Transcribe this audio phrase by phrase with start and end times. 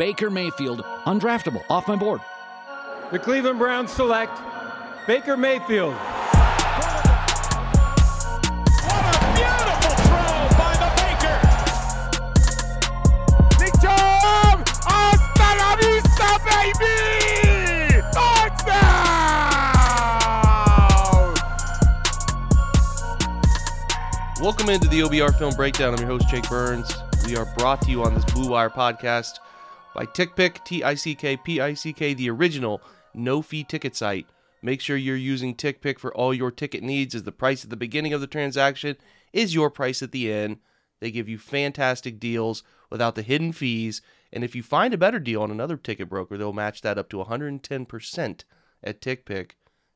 [0.00, 2.22] Baker Mayfield, undraftable, off my board.
[3.12, 4.32] The Cleveland Browns select
[5.06, 5.92] Baker Mayfield.
[5.92, 6.14] What
[9.04, 11.36] a beautiful throw by the Baker.
[24.40, 25.92] Welcome into the OBR Film Breakdown.
[25.92, 26.90] I'm your host, Jake Burns.
[27.26, 29.40] We are brought to you on this Blue Wire podcast
[29.94, 32.80] by TickPick, T I C K P I C K, the original
[33.14, 34.26] no fee ticket site.
[34.62, 37.76] Make sure you're using TickPick for all your ticket needs, as the price at the
[37.76, 38.96] beginning of the transaction
[39.32, 40.58] is your price at the end.
[41.00, 44.02] They give you fantastic deals without the hidden fees.
[44.32, 47.08] And if you find a better deal on another ticket broker, they'll match that up
[47.10, 48.44] to 110%
[48.84, 49.52] at TickPick.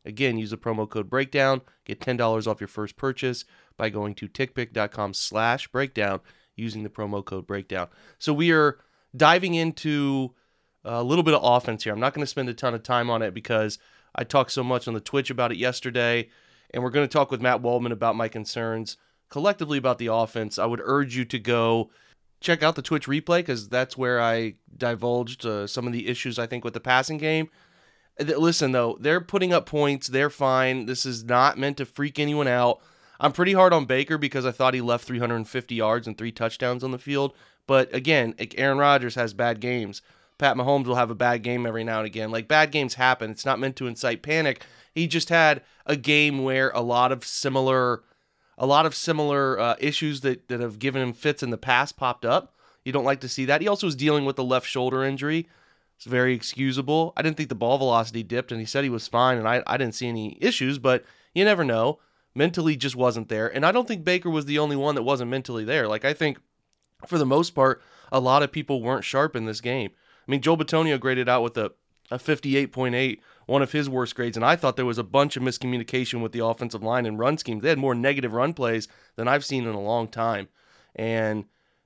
[0.06, 3.44] Again, use the promo code breakdown, get $10 off your first purchase
[3.76, 6.20] by going to tickpick.com slash breakdown
[6.56, 7.88] using the promo code breakdown.
[8.18, 8.78] So we are
[9.16, 10.34] diving into
[10.84, 11.92] a little bit of offense here.
[11.92, 13.78] I'm not going to spend a ton of time on it because
[14.14, 16.28] I talked so much on the Twitch about it yesterday,
[16.72, 18.96] and we're going to talk with Matt Waldman about my concerns
[19.30, 20.58] collectively about the offense.
[20.58, 21.90] I would urge you to go
[22.40, 26.38] check out the Twitch replay because that's where I divulged uh, some of the issues
[26.38, 27.48] I think with the passing game.
[28.20, 30.06] Listen, though, they're putting up points.
[30.06, 30.86] They're fine.
[30.86, 32.80] This is not meant to freak anyone out.
[33.20, 36.82] I'm pretty hard on Baker because I thought he left 350 yards and three touchdowns
[36.82, 37.34] on the field.
[37.66, 40.02] But again, Aaron Rodgers has bad games.
[40.38, 42.30] Pat Mahomes will have a bad game every now and again.
[42.30, 43.30] Like bad games happen.
[43.30, 44.64] It's not meant to incite panic.
[44.92, 48.02] He just had a game where a lot of similar,
[48.58, 51.96] a lot of similar uh, issues that that have given him fits in the past
[51.96, 52.54] popped up.
[52.84, 53.60] You don't like to see that.
[53.60, 55.48] He also was dealing with the left shoulder injury.
[55.96, 57.12] It's very excusable.
[57.16, 59.62] I didn't think the ball velocity dipped, and he said he was fine, and I,
[59.66, 62.00] I didn't see any issues, but you never know
[62.34, 63.48] mentally just wasn't there.
[63.48, 65.88] And I don't think Baker was the only one that wasn't mentally there.
[65.88, 66.38] Like, I think
[67.06, 69.90] for the most part, a lot of people weren't sharp in this game.
[70.26, 71.72] I mean, Joel Bitonio graded out with a,
[72.10, 74.36] a 58.8, one of his worst grades.
[74.36, 77.38] And I thought there was a bunch of miscommunication with the offensive line and run
[77.38, 77.62] schemes.
[77.62, 80.48] They had more negative run plays than I've seen in a long time.
[80.96, 81.44] And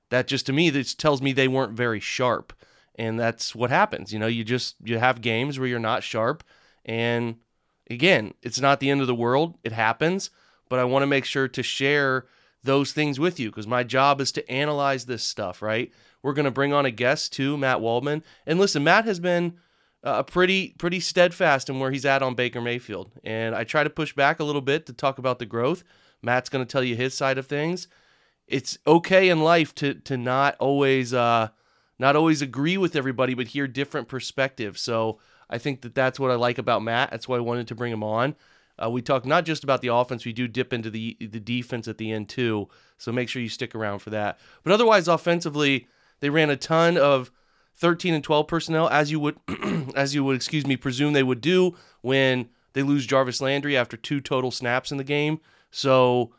[0.09, 2.53] that just to me, this tells me they weren't very sharp.
[2.95, 4.11] And that's what happens.
[4.11, 6.43] You know, you just you have games where you're not sharp
[6.85, 7.35] and
[7.89, 9.57] again, it's not the end of the world.
[9.63, 10.29] It happens,
[10.69, 12.25] but I want to make sure to share
[12.63, 15.91] those things with you because my job is to analyze this stuff, right?
[16.21, 18.23] We're going to bring on a guest too, Matt Waldman.
[18.45, 19.55] And listen, Matt has been
[20.03, 23.11] uh, pretty pretty steadfast in where he's at on Baker Mayfield.
[23.23, 25.83] And I try to push back a little bit to talk about the growth.
[26.21, 27.87] Matt's going to tell you his side of things.
[28.47, 31.49] It's okay in life to to not always uh
[31.99, 34.81] not always agree with everybody but hear different perspectives.
[34.81, 35.19] So
[35.49, 37.11] I think that that's what I like about Matt.
[37.11, 38.35] That's why I wanted to bring him on.
[38.81, 41.87] Uh, we talk not just about the offense, we do dip into the the defense
[41.87, 42.67] at the end too.
[42.97, 44.39] So make sure you stick around for that.
[44.63, 45.87] But otherwise, offensively,
[46.19, 47.31] they ran a ton of
[47.75, 49.37] 13 and 12 personnel, as you would
[49.95, 53.97] as you would excuse me presume they would do when they lose Jarvis Landry after
[53.97, 55.39] two total snaps in the game.
[55.71, 56.33] So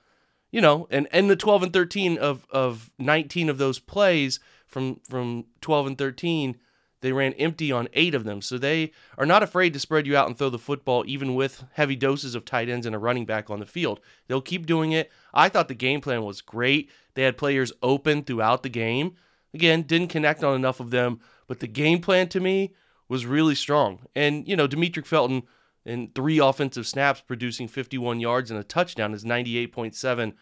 [0.50, 5.00] you know, and and the 12 and 13 of of 19 of those plays from
[5.08, 6.56] from 12 and 13
[7.00, 8.42] they ran empty on eight of them.
[8.42, 11.64] So they are not afraid to spread you out and throw the football, even with
[11.72, 14.00] heavy doses of tight ends and a running back on the field.
[14.28, 15.10] They'll keep doing it.
[15.32, 16.90] I thought the game plan was great.
[17.14, 19.16] They had players open throughout the game.
[19.54, 22.74] Again, didn't connect on enough of them, but the game plan to me
[23.08, 24.06] was really strong.
[24.14, 25.42] And, you know, Demetric Felton
[25.84, 30.34] in three offensive snaps producing 51 yards and a touchdown is 98.7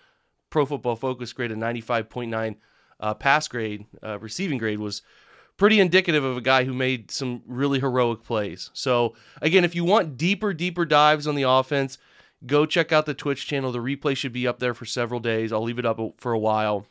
[0.50, 2.56] pro football focus grade and 95.9
[3.00, 5.02] uh, pass grade, uh, receiving grade was
[5.58, 8.70] pretty indicative of a guy who made some really heroic plays.
[8.72, 11.98] So, again, if you want deeper, deeper dives on the offense,
[12.46, 13.72] go check out the Twitch channel.
[13.72, 15.52] The replay should be up there for several days.
[15.52, 16.86] I'll leave it up for a while.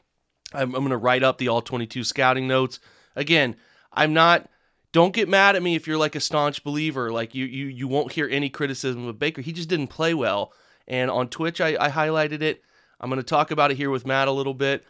[0.54, 2.80] I'm, I'm going to write up the all 22 scouting notes.
[3.16, 3.56] Again,
[3.92, 4.50] I'm not.
[4.92, 7.12] Don't get mad at me if you're like a staunch believer.
[7.12, 9.42] Like you, you, you won't hear any criticism of Baker.
[9.42, 10.54] He just didn't play well.
[10.88, 12.64] And on Twitch, I, I highlighted it.
[13.00, 14.86] I'm going to talk about it here with Matt a little bit.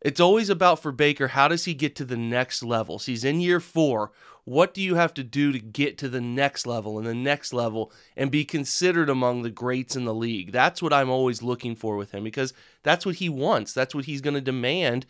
[0.00, 2.98] It's always about for Baker, how does he get to the next level?
[2.98, 4.12] So he's in year four.
[4.44, 7.52] What do you have to do to get to the next level and the next
[7.52, 10.52] level and be considered among the greats in the league?
[10.52, 13.74] That's what I'm always looking for with him because that's what he wants.
[13.74, 15.04] That's what he's going to demand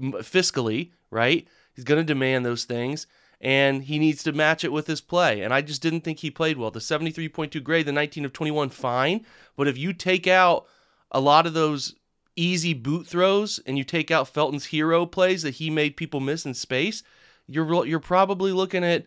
[0.00, 1.46] fiscally, right?
[1.74, 3.06] He's going to demand those things
[3.40, 5.42] and he needs to match it with his play.
[5.42, 6.70] And I just didn't think he played well.
[6.70, 9.24] The 73.2 grade, the 19 of 21, fine.
[9.56, 10.66] But if you take out
[11.10, 11.94] a lot of those
[12.36, 16.44] easy boot throws and you take out Felton's hero plays that he made people miss
[16.44, 17.02] in space,
[17.46, 19.06] you're you're probably looking at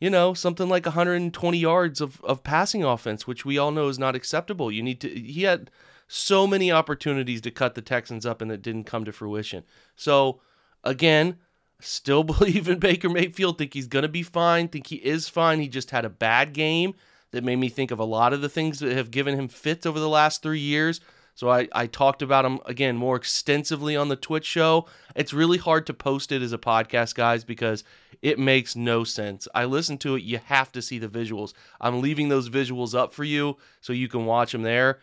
[0.00, 3.98] you know something like 120 yards of, of passing offense, which we all know is
[3.98, 4.70] not acceptable.
[4.70, 5.70] You need to he had
[6.06, 9.64] so many opportunities to cut the Texans up and it didn't come to fruition.
[9.96, 10.40] So
[10.82, 11.38] again,
[11.80, 13.58] Still believe in Baker Mayfield.
[13.58, 14.68] Think he's going to be fine.
[14.68, 15.60] Think he is fine.
[15.60, 16.94] He just had a bad game
[17.30, 19.84] that made me think of a lot of the things that have given him fits
[19.84, 21.00] over the last three years.
[21.34, 24.86] So I, I talked about him again more extensively on the Twitch show.
[25.16, 27.82] It's really hard to post it as a podcast, guys, because
[28.22, 29.48] it makes no sense.
[29.54, 31.52] I listen to it, you have to see the visuals.
[31.80, 35.00] I'm leaving those visuals up for you so you can watch them there.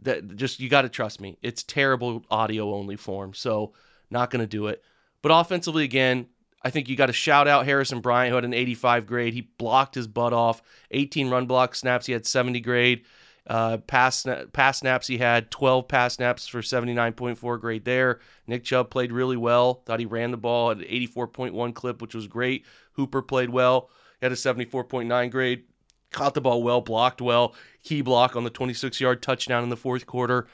[0.00, 1.38] That just you got to trust me.
[1.42, 3.34] It's terrible audio only form.
[3.34, 3.72] So
[4.10, 4.82] not going to do it.
[5.22, 6.26] But offensively again,
[6.64, 9.34] I think you got to shout out Harrison Bryant, who had an 85 grade.
[9.34, 10.62] He blocked his butt off.
[10.90, 12.06] 18 run block snaps.
[12.06, 13.04] He had 70 grade.
[13.44, 18.20] Uh, pass pass snaps he had 12 pass snaps for 79.4 grade there.
[18.46, 19.82] Nick Chubb played really well.
[19.84, 22.64] Thought he ran the ball at an 84.1 clip, which was great.
[22.92, 23.90] Hooper played well.
[24.20, 25.64] He had a 74.9 grade.
[26.12, 27.54] Caught the ball well, blocked well.
[27.82, 30.46] Key block on the 26 yard touchdown in the fourth quarter.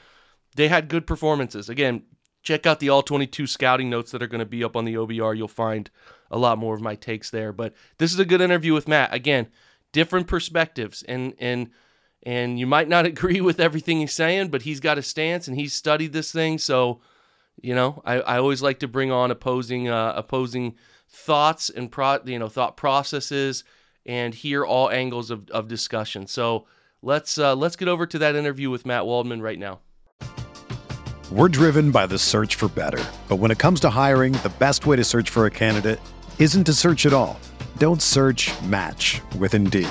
[0.57, 1.69] They had good performances.
[1.69, 2.05] Again,
[2.43, 4.95] check out the all 22 scouting notes that are going to be up on the
[4.95, 5.37] OBR.
[5.37, 5.91] You'll find
[6.31, 7.53] a lot more of my takes there.
[7.53, 9.13] But this is a good interview with Matt.
[9.13, 9.49] Again,
[9.93, 11.71] different perspectives and and
[12.25, 15.57] and you might not agree with everything he's saying, but he's got a stance and
[15.57, 16.59] he's studied this thing.
[16.59, 17.01] So,
[17.61, 20.77] you know, I, I always like to bring on opposing uh, opposing
[21.09, 23.65] thoughts and pro you know thought processes
[24.07, 26.27] and hear all angles of, of discussion.
[26.27, 26.67] So
[27.03, 29.81] let's uh, let's get over to that interview with Matt Waldman right now.
[31.31, 34.87] We're driven by the search for better, but when it comes to hiring, the best
[34.87, 36.01] way to search for a candidate
[36.39, 37.39] isn't to search at all.
[37.77, 38.51] Don't search.
[38.63, 39.91] Match with Indeed.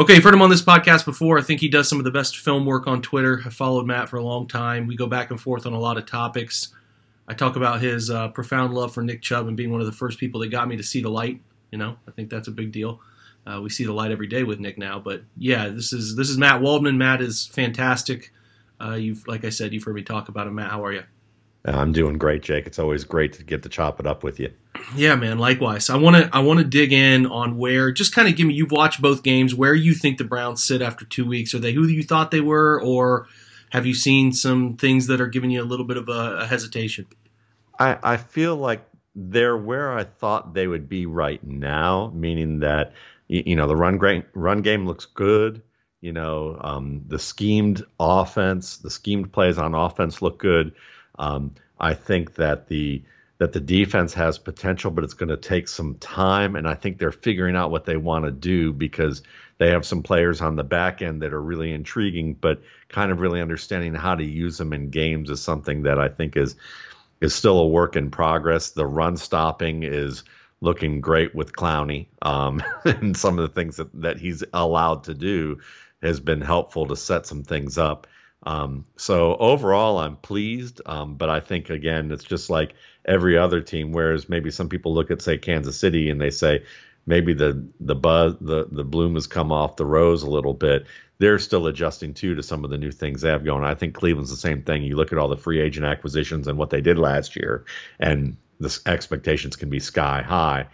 [0.00, 1.38] Okay, I've heard him on this podcast before.
[1.38, 3.42] I think he does some of the best film work on Twitter.
[3.44, 4.86] I followed Matt for a long time.
[4.86, 6.68] We go back and forth on a lot of topics.
[7.28, 9.92] I talk about his uh, profound love for Nick Chubb and being one of the
[9.92, 11.42] first people that got me to see the light.
[11.70, 13.02] You know, I think that's a big deal.
[13.46, 16.30] Uh, we see the light every day with Nick now, but yeah, this is this
[16.30, 16.96] is Matt Waldman.
[16.96, 18.32] Matt is fantastic.
[18.80, 20.54] Uh, you've, like I said, you've heard me talk about him.
[20.54, 21.02] Matt, how are you?
[21.66, 22.66] I'm doing great, Jake.
[22.66, 24.50] It's always great to get to chop it up with you.
[24.96, 25.38] Yeah, man.
[25.38, 25.90] Likewise.
[25.90, 28.54] I want to I want to dig in on where just kind of give me.
[28.54, 29.54] You've watched both games.
[29.54, 31.54] Where you think the Browns sit after two weeks?
[31.54, 33.26] Are they who you thought they were, or
[33.70, 36.46] have you seen some things that are giving you a little bit of a, a
[36.46, 37.06] hesitation?
[37.78, 38.84] I, I feel like
[39.14, 42.92] they're where I thought they would be right now, meaning that
[43.28, 45.62] you, know the run great run game looks good.
[46.00, 50.74] You know um, the schemed offense, the schemed plays on offense look good.
[51.18, 53.02] Um, I think that the
[53.40, 56.56] that the defense has potential, but it's going to take some time.
[56.56, 59.22] And I think they're figuring out what they want to do because
[59.56, 62.60] they have some players on the back end that are really intriguing, but
[62.90, 66.36] kind of really understanding how to use them in games is something that I think
[66.36, 66.54] is
[67.22, 68.70] is still a work in progress.
[68.70, 70.22] The run stopping is
[70.60, 75.14] looking great with Clowney, um, and some of the things that, that he's allowed to
[75.14, 75.60] do
[76.02, 78.06] has been helpful to set some things up.
[78.42, 83.60] Um, so overall, I'm pleased, um, but I think again, it's just like every other
[83.60, 83.92] team.
[83.92, 86.64] Whereas maybe some people look at say Kansas City and they say
[87.06, 90.86] maybe the the buzz the the bloom has come off the rose a little bit.
[91.18, 93.64] They're still adjusting too to some of the new things they have going.
[93.64, 94.82] I think Cleveland's the same thing.
[94.84, 97.64] You look at all the free agent acquisitions and what they did last year,
[97.98, 100.68] and the expectations can be sky high.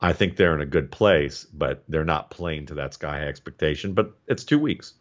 [0.00, 3.26] I think they're in a good place, but they're not playing to that sky high
[3.26, 3.92] expectation.
[3.92, 4.94] But it's two weeks.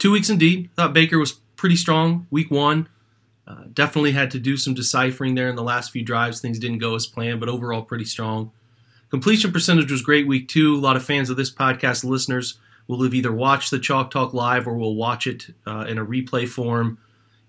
[0.00, 0.70] Two weeks indeed.
[0.76, 2.88] Thought Baker was pretty strong week one.
[3.46, 6.40] Uh, definitely had to do some deciphering there in the last few drives.
[6.40, 8.50] Things didn't go as planned, but overall pretty strong.
[9.10, 10.74] Completion percentage was great week two.
[10.74, 14.32] A lot of fans of this podcast, listeners, will have either watched the Chalk Talk
[14.32, 16.96] live or will watch it uh, in a replay form.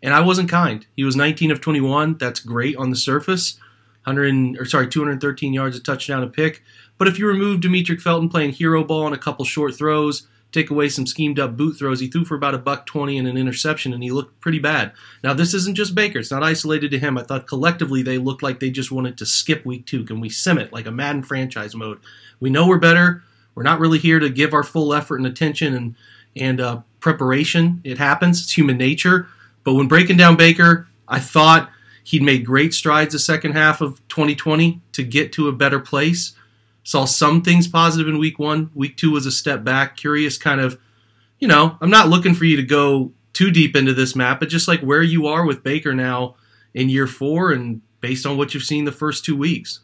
[0.03, 0.86] And I wasn't kind.
[0.93, 2.17] He was 19 of 21.
[2.17, 3.58] That's great on the surface.
[4.03, 6.63] 100 or sorry, 213 yards, a touchdown, a pick.
[6.98, 10.70] But if you remove Demetric Felton playing hero ball and a couple short throws, take
[10.70, 13.38] away some schemed up boot throws, he threw for about a buck 20 and an
[13.38, 14.91] interception, and he looked pretty bad.
[15.24, 16.20] Now, this isn't just Baker.
[16.20, 17.17] It's not isolated to him.
[17.17, 20.03] I thought collectively they looked like they just wanted to skip week two.
[20.03, 22.00] Can we sim it like a Madden franchise mode?
[22.39, 23.24] We know we're better.
[23.55, 25.96] We're not really here to give our full effort and attention and,
[26.36, 27.81] and uh, preparation.
[27.84, 28.41] It happens.
[28.41, 29.27] It's human nature.
[29.63, 31.70] But when breaking down Baker, I thought
[32.03, 36.34] he'd made great strides the second half of 2020 to get to a better place.
[36.83, 38.71] Saw some things positive in week one.
[38.73, 39.95] Week two was a step back.
[39.97, 40.79] Curious, kind of,
[41.39, 44.50] you know, I'm not looking for you to go too deep into this Matt, but
[44.50, 46.35] just like where you are with Baker now
[46.73, 49.81] in year four and based on what you've seen the first two weeks.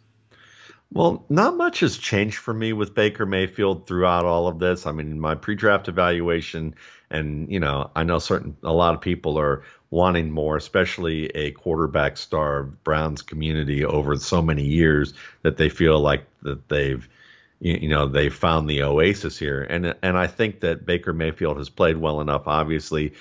[0.91, 4.85] Well, not much has changed for me with Baker Mayfield throughout all of this.
[4.85, 6.75] I mean, my pre-draft evaluation,
[7.09, 11.51] and you know, I know certain a lot of people are wanting more, especially a
[11.51, 15.13] quarterback star Browns community over so many years
[15.43, 17.07] that they feel like that they've
[17.59, 19.63] you know they found the oasis here.
[19.63, 23.13] And and I think that Baker Mayfield has played well enough obviously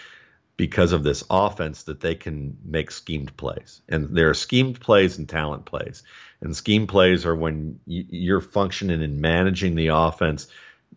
[0.56, 3.82] because of this offense that they can make schemed plays.
[3.88, 6.02] And there are schemed plays and talent plays
[6.40, 10.49] and scheme plays are when you're functioning and managing the offense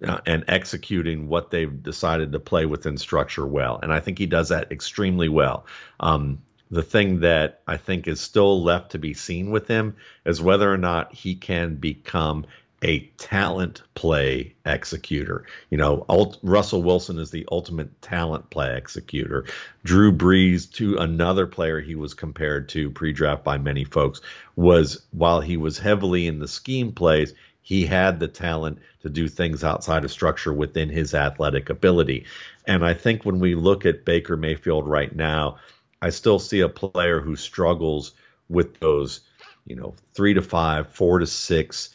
[0.06, 3.80] uh, and executing what they've decided to play within structure well.
[3.82, 5.66] And I think he does that extremely well.
[6.00, 6.42] Um,
[6.72, 10.72] the thing that I think is still left to be seen with him is whether
[10.72, 12.46] or not he can become
[12.84, 15.46] a talent play executor.
[15.70, 16.06] You know,
[16.42, 19.46] Russell Wilson is the ultimate talent play executor.
[19.84, 24.22] Drew Brees, to another player he was compared to pre draft by many folks,
[24.56, 29.28] was while he was heavily in the scheme plays, he had the talent to do
[29.28, 32.26] things outside of structure within his athletic ability.
[32.66, 35.58] And I think when we look at Baker Mayfield right now,
[36.02, 38.14] I still see a player who struggles
[38.48, 39.22] with those,
[39.66, 41.90] you know, three to five, four to six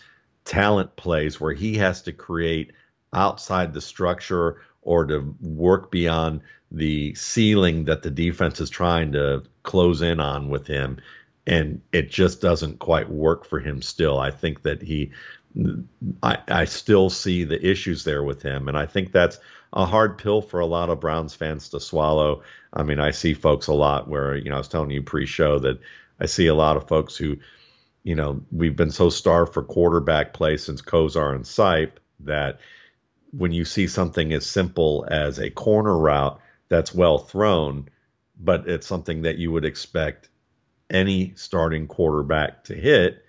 [0.45, 2.73] talent plays where he has to create
[3.13, 9.43] outside the structure or to work beyond the ceiling that the defense is trying to
[9.63, 10.99] close in on with him.
[11.47, 14.19] And it just doesn't quite work for him still.
[14.19, 15.13] I think that he
[16.23, 19.39] I, I still see the issues there with him, and I think that's
[19.73, 22.43] a hard pill for a lot of Browns fans to swallow.
[22.73, 25.61] I mean, I see folks a lot where you know I was telling you pre-show
[25.61, 25.81] that
[26.19, 27.39] I see a lot of folks who,
[28.05, 32.61] you know, we've been so starved for quarterback play since Kosar and Sipe that
[33.33, 37.89] when you see something as simple as a corner route that's well thrown,
[38.39, 40.29] but it's something that you would expect
[40.91, 43.25] any starting quarterback to hit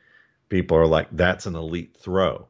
[0.49, 2.47] people are like, that's an elite throw.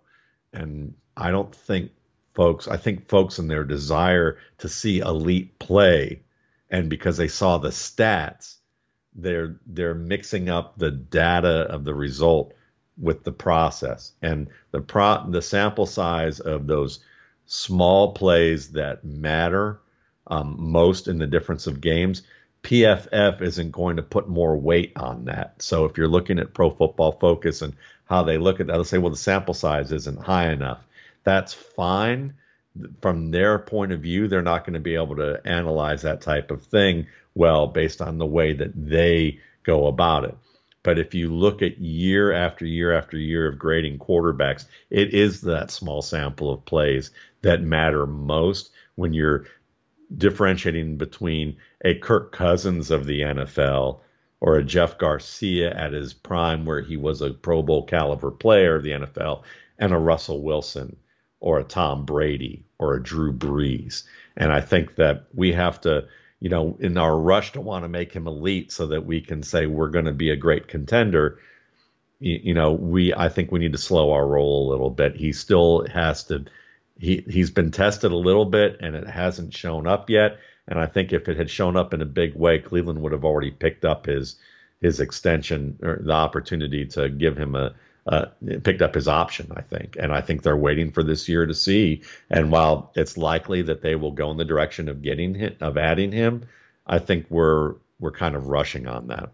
[0.54, 1.92] And I don't think
[2.34, 6.22] folks, I think folks in their desire to see elite play,
[6.70, 8.56] and because they saw the stats,
[9.16, 12.54] they're they're mixing up the data of the result
[12.98, 17.00] with the process and the pro the sample size of those
[17.46, 19.80] small plays that matter
[20.28, 22.24] um, most in the difference of games.
[22.64, 25.62] PFF isn't going to put more weight on that.
[25.62, 28.74] So if you're looking at Pro Football Focus and how they look at that.
[28.74, 30.80] They'll say, well, the sample size isn't high enough.
[31.24, 32.36] That's fine.
[33.02, 36.52] From their point of view, they're not going to be able to analyze that type
[36.52, 40.36] of thing well based on the way that they go about it.
[40.84, 45.42] But if you look at year after year after year of grading quarterbacks, it is
[45.42, 47.12] that small sample of plays
[47.42, 49.46] that matter most when you're
[50.16, 54.00] differentiating between a Kirk Cousins of the NFL
[54.40, 58.76] or a Jeff Garcia at his prime, where he was a Pro Bowl caliber player
[58.76, 59.44] of the NFL,
[59.80, 60.98] and a Russell Wilson
[61.40, 64.04] or a Tom Brady or a Drew Brees.
[64.38, 66.08] And I think that we have to,
[66.40, 69.44] you know, in our rush to want to make him elite so that we can
[69.44, 71.40] say we're going to be a great contender,
[72.20, 75.16] you, you know, we I think we need to slow our roll a little bit.
[75.16, 76.46] He still has to
[76.98, 80.38] he he's been tested a little bit and it hasn't shown up yet.
[80.68, 83.26] And I think if it had shown up in a big way, Cleveland would have
[83.26, 84.38] already picked up his
[84.82, 87.76] his extension or the opportunity to give him a
[88.08, 88.26] uh,
[88.64, 89.98] picked up his option, I think.
[90.00, 92.04] And I think they're waiting for this year to see.
[92.30, 95.78] And while it's likely that they will go in the direction of getting him, of
[95.78, 96.46] adding him,
[96.86, 99.32] I think we're we're kind of rushing on that.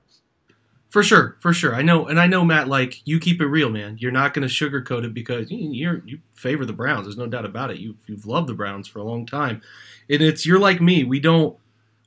[0.89, 1.73] For sure, for sure.
[1.73, 2.67] I know, and I know, Matt.
[2.67, 3.97] Like you keep it real, man.
[3.99, 7.05] You're not going to sugarcoat it because you're you favor the Browns.
[7.05, 7.77] There's no doubt about it.
[7.77, 9.61] You you've loved the Browns for a long time,
[10.09, 11.05] and it's you're like me.
[11.05, 11.57] We don't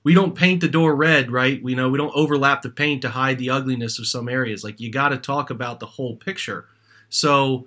[0.05, 1.63] we don't paint the door red, right?
[1.63, 4.63] We know we don't overlap the paint to hide the ugliness of some areas.
[4.63, 6.67] Like you got to talk about the whole picture.
[7.09, 7.67] So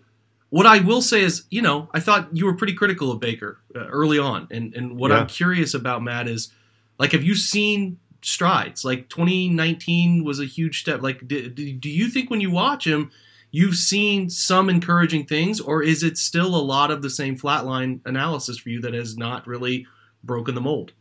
[0.50, 3.60] what I will say is, you know, I thought you were pretty critical of Baker
[3.76, 5.18] uh, early on, and and what yeah.
[5.18, 6.52] I'm curious about, Matt, is
[7.00, 8.86] like, have you seen strides?
[8.86, 11.02] Like 2019 was a huge step.
[11.02, 13.12] Like, do, do you think when you watch him,
[13.52, 18.00] you've seen some encouraging things, or is it still a lot of the same flatline
[18.06, 19.88] analysis for you that has not really
[20.24, 20.94] broken the mold?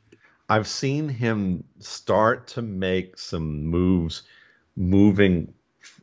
[0.49, 4.23] I've seen him start to make some moves
[4.77, 5.53] moving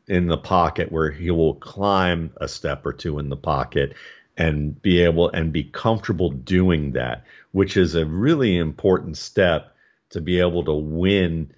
[0.07, 3.93] in the pocket where he will climb a step or two in the pocket
[4.35, 9.75] and be able and be comfortable doing that, which is a really important step
[10.09, 11.51] to be able to win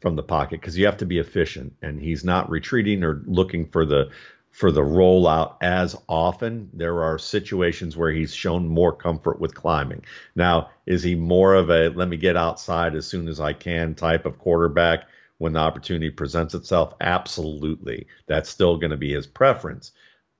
[0.00, 3.66] from the pocket because you have to be efficient and he's not retreating or looking
[3.66, 4.08] for the
[4.56, 6.70] for the rollout as often.
[6.72, 10.02] There are situations where he's shown more comfort with climbing.
[10.34, 13.94] Now, is he more of a let me get outside as soon as I can
[13.94, 16.94] type of quarterback when the opportunity presents itself?
[17.02, 18.06] Absolutely.
[18.28, 19.92] That's still going to be his preference.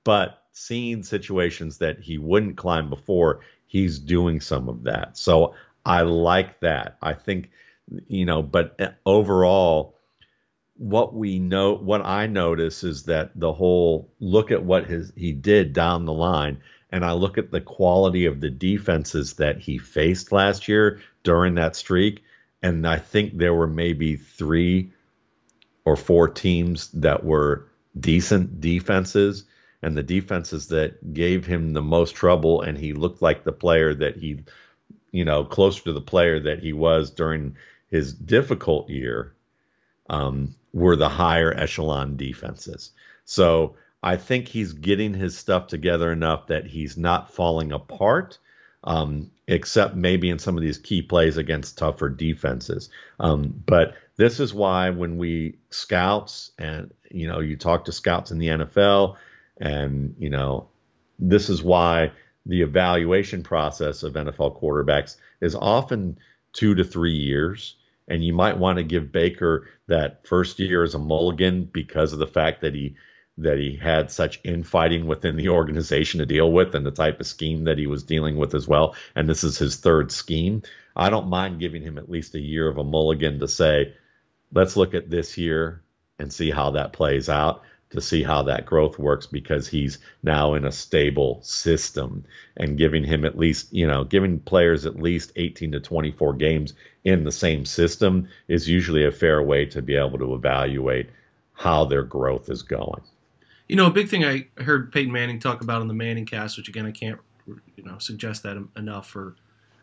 [0.03, 5.15] But seeing situations that he wouldn't climb before, he's doing some of that.
[5.15, 5.53] So
[5.85, 6.97] I like that.
[7.03, 7.51] I think,
[8.07, 9.96] you know, but eh, overall,
[10.77, 15.31] what we know, what I notice is that the whole look at what his he
[15.33, 19.77] did down the line, and I look at the quality of the defenses that he
[19.77, 22.23] faced last year during that streak,
[22.61, 24.91] and I think there were maybe three
[25.83, 27.67] or four teams that were
[27.99, 29.45] decent defenses,
[29.81, 33.93] and the defenses that gave him the most trouble, and he looked like the player
[33.93, 34.43] that he,
[35.11, 37.55] you know, closer to the player that he was during
[37.89, 39.33] his difficult year.
[40.09, 42.91] Um, were the higher echelon defenses.
[43.25, 48.37] So I think he's getting his stuff together enough that he's not falling apart,
[48.83, 52.89] um, except maybe in some of these key plays against tougher defenses.
[53.19, 58.31] Um, but this is why when we scouts and you know you talk to scouts
[58.31, 59.15] in the NFL,
[59.59, 60.69] and you know
[61.19, 62.11] this is why
[62.45, 66.17] the evaluation process of NFL quarterbacks is often
[66.53, 67.75] two to three years
[68.07, 72.19] and you might want to give Baker that first year as a mulligan because of
[72.19, 72.95] the fact that he
[73.39, 77.27] that he had such infighting within the organization to deal with and the type of
[77.27, 78.95] scheme that he was dealing with as well.
[79.15, 80.63] And this is his third scheme.
[80.95, 83.93] I don't mind giving him at least a year of a mulligan to say,
[84.51, 85.83] let's look at this year
[86.17, 90.55] and see how that plays out to see how that growth works because he's now
[90.55, 92.25] in a stable system
[92.57, 96.73] and giving him at least, you know, giving players at least 18 to 24 games
[97.05, 101.09] in the same system is usually a fair way to be able to evaluate
[101.53, 103.01] how their growth is going.
[103.69, 106.57] You know, a big thing I heard Peyton Manning talk about on the Manning cast,
[106.57, 109.35] which again, I can't, you know, suggest that enough for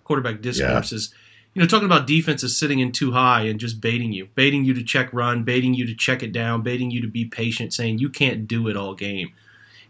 [0.04, 0.96] quarterback discourse yeah.
[0.96, 1.14] is
[1.54, 4.74] you know, talking about defenses sitting in too high and just baiting you, baiting you
[4.74, 7.98] to check run, baiting you to check it down, baiting you to be patient, saying
[7.98, 9.32] you can't do it all game.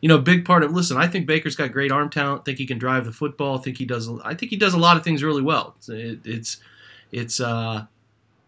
[0.03, 0.98] You know, big part of listen.
[0.98, 2.44] I think Baker's got great arm talent.
[2.44, 3.57] Think he can drive the football.
[3.57, 4.11] Think he does.
[4.22, 5.74] I think he does a lot of things really well.
[5.88, 6.59] It, it's
[7.11, 7.87] it's uh,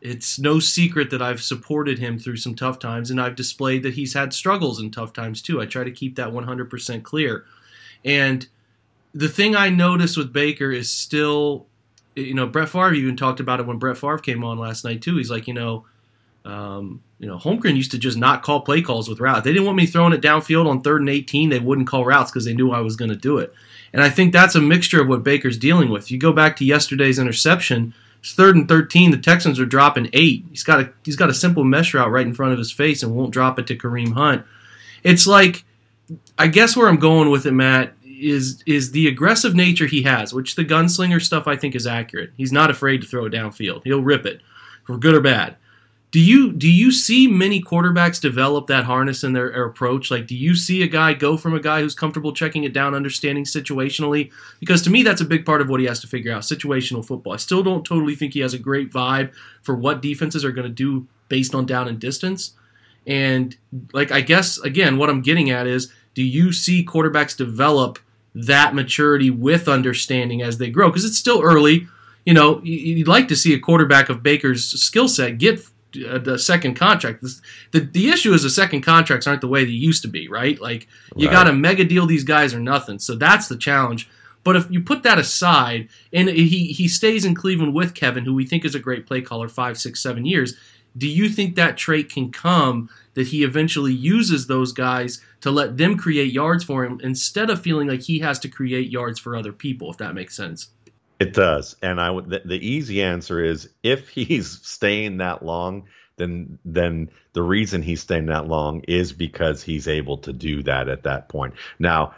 [0.03, 3.95] it's no secret that I've supported him through some tough times, and I've displayed that
[3.95, 5.63] he's had struggles in tough times too.
[5.63, 7.47] I try to keep that 100% clear.
[8.05, 8.47] And
[9.15, 11.67] the thing I notice with Baker is still
[12.17, 15.03] you know, Brett Favre even talked about it when Brett Favre came on last night
[15.03, 15.17] too.
[15.17, 15.85] He's like, you know,
[16.45, 19.45] um, you know, Holmgren used to just not call play calls with routes.
[19.45, 21.51] They didn't want me throwing it downfield on third and 18.
[21.51, 23.53] They wouldn't call routes because they knew I was going to do it.
[23.93, 26.11] And I think that's a mixture of what Baker's dealing with.
[26.11, 27.95] You go back to yesterday's interception.
[28.21, 29.11] It's third and 13.
[29.11, 30.45] The Texans are dropping eight.
[30.51, 33.03] He's got a he's got a simple mesh route right in front of his face
[33.03, 34.45] and won't drop it to Kareem Hunt.
[35.03, 35.65] It's like,
[36.39, 40.33] I guess where I'm going with it, Matt, is is the aggressive nature he has,
[40.33, 42.33] which the gunslinger stuff I think is accurate.
[42.37, 43.83] He's not afraid to throw it downfield.
[43.85, 44.41] He'll rip it,
[44.85, 45.57] for good or bad.
[46.13, 50.11] Do you do you see many quarterbacks develop that harness in their, their approach?
[50.11, 52.95] Like, do you see a guy go from a guy who's comfortable checking it down,
[52.95, 54.31] understanding situationally?
[54.61, 56.43] Because to me, that's a big part of what he has to figure out.
[56.43, 57.35] Situational football.
[57.35, 60.69] I still don't totally think he has a great vibe for what defenses are going
[60.69, 62.53] to do based on down and distance.
[63.07, 63.57] And
[63.93, 67.99] like, I guess again, what I'm getting at is, do you see quarterbacks develop
[68.37, 71.89] that maturity with understanding as they grow because it's still early.
[72.25, 75.61] You know, you'd like to see a quarterback of Baker's skill set get
[76.07, 77.25] uh, the second contract.
[77.71, 80.61] The, the issue is the second contracts aren't the way they used to be, right?
[80.61, 81.33] Like you right.
[81.33, 82.99] got to mega deal these guys or nothing.
[82.99, 84.11] So that's the challenge.
[84.45, 88.35] But if you put that aside, and he he stays in Cleveland with Kevin, who
[88.35, 90.55] we think is a great play caller, five, six, seven years,
[90.97, 95.77] do you think that trait can come that he eventually uses those guys to let
[95.77, 99.37] them create yards for him instead of feeling like he has to create yards for
[99.37, 100.69] other people, if that makes sense?
[101.19, 101.77] It does.
[101.83, 105.85] And I would the, the easy answer is if he's staying that long,
[106.17, 110.89] then then the reason he's staying that long is because he's able to do that
[110.89, 111.55] at that point.
[111.79, 112.15] Now,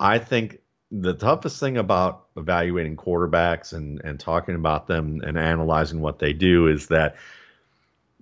[0.00, 0.58] I think
[0.90, 6.32] the toughest thing about evaluating quarterbacks and and talking about them and analyzing what they
[6.32, 7.16] do is that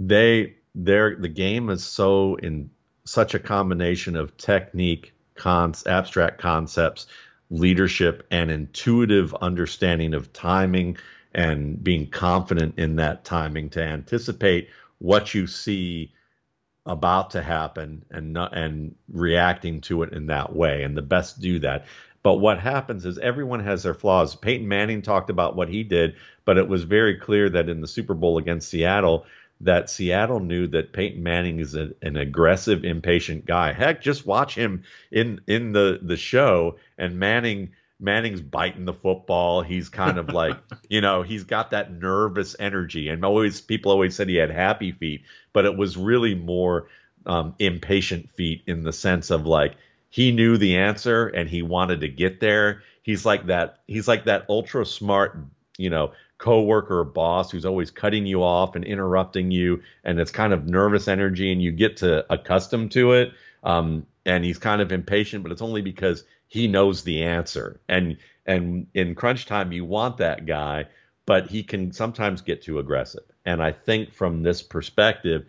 [0.01, 2.71] they they're the game is so in
[3.05, 7.07] such a combination of technique, cons, abstract concepts,
[7.51, 10.97] leadership, and intuitive understanding of timing
[11.35, 16.13] and being confident in that timing to anticipate what you see
[16.87, 21.41] about to happen and not, and reacting to it in that way and the best
[21.41, 21.87] do that.
[22.23, 24.35] But what happens is everyone has their flaws.
[24.35, 26.17] Peyton Manning talked about what he did
[26.51, 29.25] but it was very clear that in the Super Bowl against Seattle
[29.61, 34.55] that Seattle knew that Peyton Manning is a, an aggressive impatient guy heck just watch
[34.55, 39.61] him in in the the show and Manning Manning's biting the football.
[39.61, 40.57] He's kind of like,
[40.89, 43.09] you know, he's got that nervous energy.
[43.09, 46.89] And always, people always said he had happy feet, but it was really more
[47.27, 49.77] um, impatient feet in the sense of like
[50.09, 52.83] he knew the answer and he wanted to get there.
[53.03, 53.81] He's like that.
[53.87, 55.39] He's like that ultra smart,
[55.77, 60.31] you know, coworker or boss who's always cutting you off and interrupting you, and it's
[60.31, 63.33] kind of nervous energy, and you get to accustom to it.
[63.63, 67.81] Um, and he's kind of impatient, but it's only because he knows the answer.
[67.89, 70.87] And and in crunch time, you want that guy,
[71.27, 73.25] but he can sometimes get too aggressive.
[73.45, 75.47] And I think from this perspective,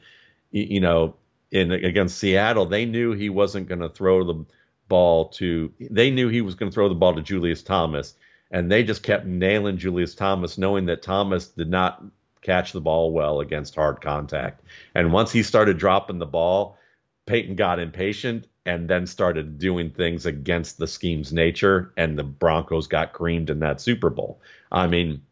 [0.51, 1.15] you know,
[1.51, 4.45] in against Seattle, they knew he wasn't going to throw the
[4.89, 5.71] ball to.
[5.80, 8.13] They knew he was going to throw the ball to Julius Thomas,
[8.52, 12.04] and they just kept nailing Julius Thomas, knowing that Thomas did not
[12.42, 14.64] catch the ball well against hard contact.
[14.94, 16.78] And once he started dropping the ball,
[17.26, 22.88] Peyton got impatient and then started doing things against the scheme's nature, and the Broncos
[22.88, 24.42] got creamed in that Super Bowl.
[24.72, 25.24] I mean,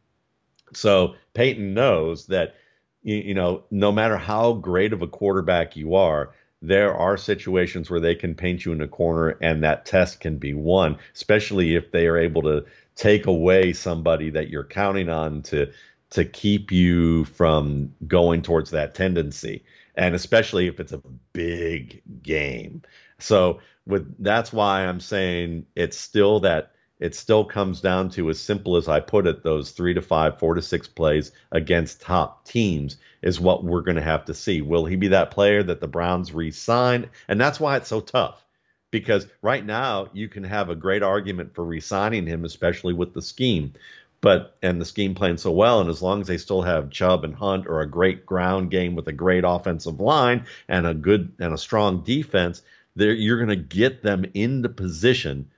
[0.74, 2.56] so Peyton knows that
[3.04, 8.00] you, know no matter how great of a quarterback you are, there are situations where
[8.00, 11.92] they can paint you in a corner, and that test can be won, especially if
[11.92, 15.72] they are able to take away somebody that you're counting on to
[16.12, 19.64] to keep you from going towards that tendency.
[19.96, 21.02] And especially if it's a
[21.34, 22.82] big game.
[23.20, 28.40] So with that's why I'm saying it's still that it still comes down to as
[28.40, 32.46] simple as I put it, those three to five, four to six plays against top
[32.46, 34.62] teams is what we're going to have to see.
[34.62, 37.10] Will he be that player that the Browns re-sign?
[37.28, 38.44] And that's why it's so tough.
[38.92, 43.22] Because right now you can have a great argument for re-signing him, especially with the
[43.22, 43.74] scheme.
[44.22, 47.24] But and the scheme playing so well, and as long as they still have Chubb
[47.24, 51.32] and Hunt or a great ground game with a great offensive line and a good
[51.40, 52.62] and a strong defense,
[52.96, 55.50] you're going to get them in the position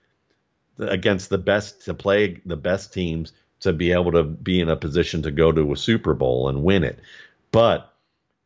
[0.78, 4.76] against the best to play the best teams to be able to be in a
[4.76, 7.00] position to go to a Super Bowl and win it.
[7.52, 7.94] But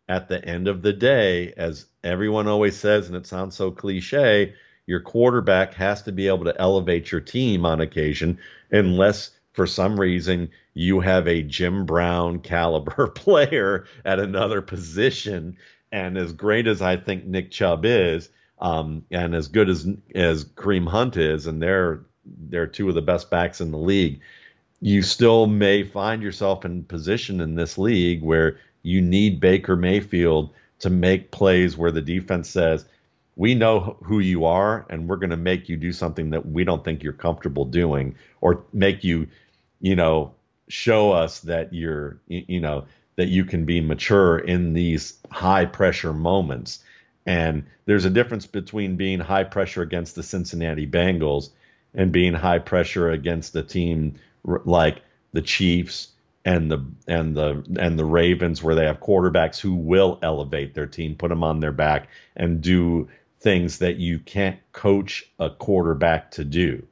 [0.07, 4.53] at the end of the day, as everyone always says, and it sounds so cliche,
[4.85, 8.37] your quarterback has to be able to elevate your team on occasion,
[8.71, 15.57] unless for some reason you have a Jim Brown caliber player at another position.
[15.91, 20.45] And as great as I think Nick Chubb is, um, and as good as as
[20.45, 22.01] Kareem Hunt is, and they're
[22.49, 24.19] they're two of the best backs in the league,
[24.81, 30.51] you still may find yourself in position in this league where you need Baker Mayfield
[30.79, 32.85] to make plays where the defense says,
[33.35, 36.63] "We know who you are, and we're going to make you do something that we
[36.63, 39.27] don't think you're comfortable doing, or make you,
[39.79, 40.33] you know,
[40.67, 42.85] show us that you're, you know."
[43.17, 46.83] That you can be mature in these high pressure moments
[47.25, 51.49] and there's a difference between being high pressure against the Cincinnati Bengals
[51.95, 55.01] and being high pressure against a team like
[55.33, 56.09] the Chiefs
[56.43, 60.87] and the and the and the Ravens where they have quarterbacks who will elevate their
[60.87, 66.31] team, put them on their back and do things that you can't coach a quarterback
[66.31, 66.85] to do.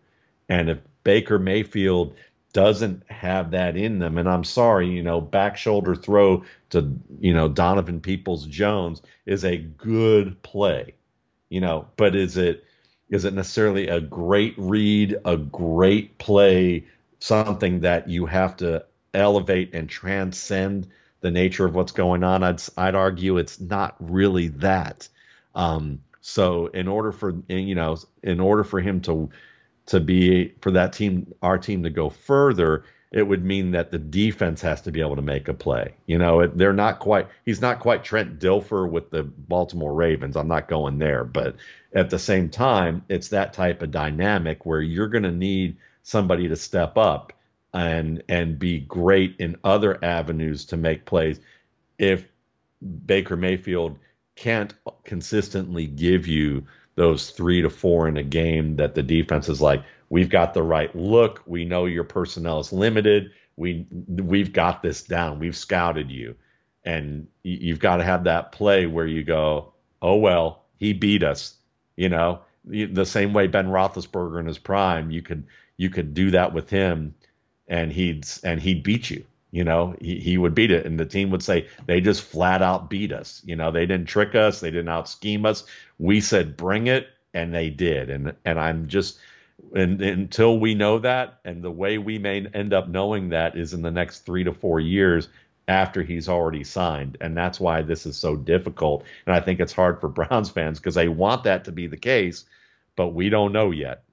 [0.50, 2.16] And if Baker Mayfield
[2.54, 4.18] doesn't have that in them.
[4.18, 9.44] And I'm sorry, you know, back shoulder throw to, you know, Donovan Peoples Jones is
[9.44, 10.94] a good play,
[11.50, 12.64] you know, but is it
[13.14, 16.86] is it necessarily a great read, a great play,
[17.20, 20.88] something that you have to elevate and transcend
[21.22, 22.42] the nature of what's going on?
[22.42, 25.08] I'd I'd argue it's not really that.
[25.54, 29.30] Um, so in order for you know, in order for him to
[29.86, 34.00] to be for that team, our team to go further, it would mean that the
[34.00, 35.94] defense has to be able to make a play.
[36.08, 37.28] You know, they're not quite.
[37.46, 40.36] He's not quite Trent Dilfer with the Baltimore Ravens.
[40.36, 41.56] I'm not going there, but
[41.94, 46.48] at the same time, it's that type of dynamic where you're going to need somebody
[46.48, 47.34] to step up
[47.72, 51.40] and and be great in other avenues to make plays.
[52.00, 52.28] If
[53.06, 54.00] Baker Mayfield
[54.36, 54.74] can't
[55.04, 59.84] consistently give you those three to four in a game that the defense is like,
[60.14, 61.42] we've got the right look.
[61.48, 63.32] We know your personnel is limited.
[63.56, 65.40] We we've got this down.
[65.40, 66.36] We've scouted you,
[66.84, 69.74] and you've got to have that play where you go,
[70.04, 71.56] oh well, he beat us.
[71.96, 75.46] You know, the same way Ben Roethlisberger in his prime, you could
[75.78, 77.16] you could do that with him,
[77.68, 79.26] and he'd and he'd beat you.
[79.50, 82.62] You know, he, he would beat it, and the team would say they just flat
[82.62, 83.42] out beat us.
[83.46, 85.64] You know, they didn't trick us, they didn't out scheme us.
[85.98, 88.12] We said bring it, and they did.
[88.12, 89.18] And and I'm just
[89.76, 93.74] and, until we know that, and the way we may end up knowing that is
[93.74, 95.30] in the next three to four years
[95.68, 99.04] after he's already signed, and that's why this is so difficult.
[99.26, 101.98] And I think it's hard for Browns fans because they want that to be the
[101.98, 102.46] case,
[102.96, 104.04] but we don't know yet.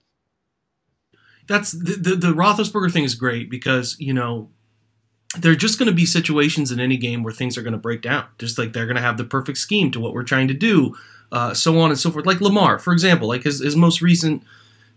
[1.49, 4.51] That's the, the the Roethlisberger thing is great because you know
[5.39, 7.79] there are just going to be situations in any game where things are going to
[7.79, 8.27] break down.
[8.39, 10.97] Just like they're going to have the perfect scheme to what we're trying to do,
[11.33, 12.27] uh, so on and so forth.
[12.27, 14.43] Like Lamar, for example, like his, his most recent,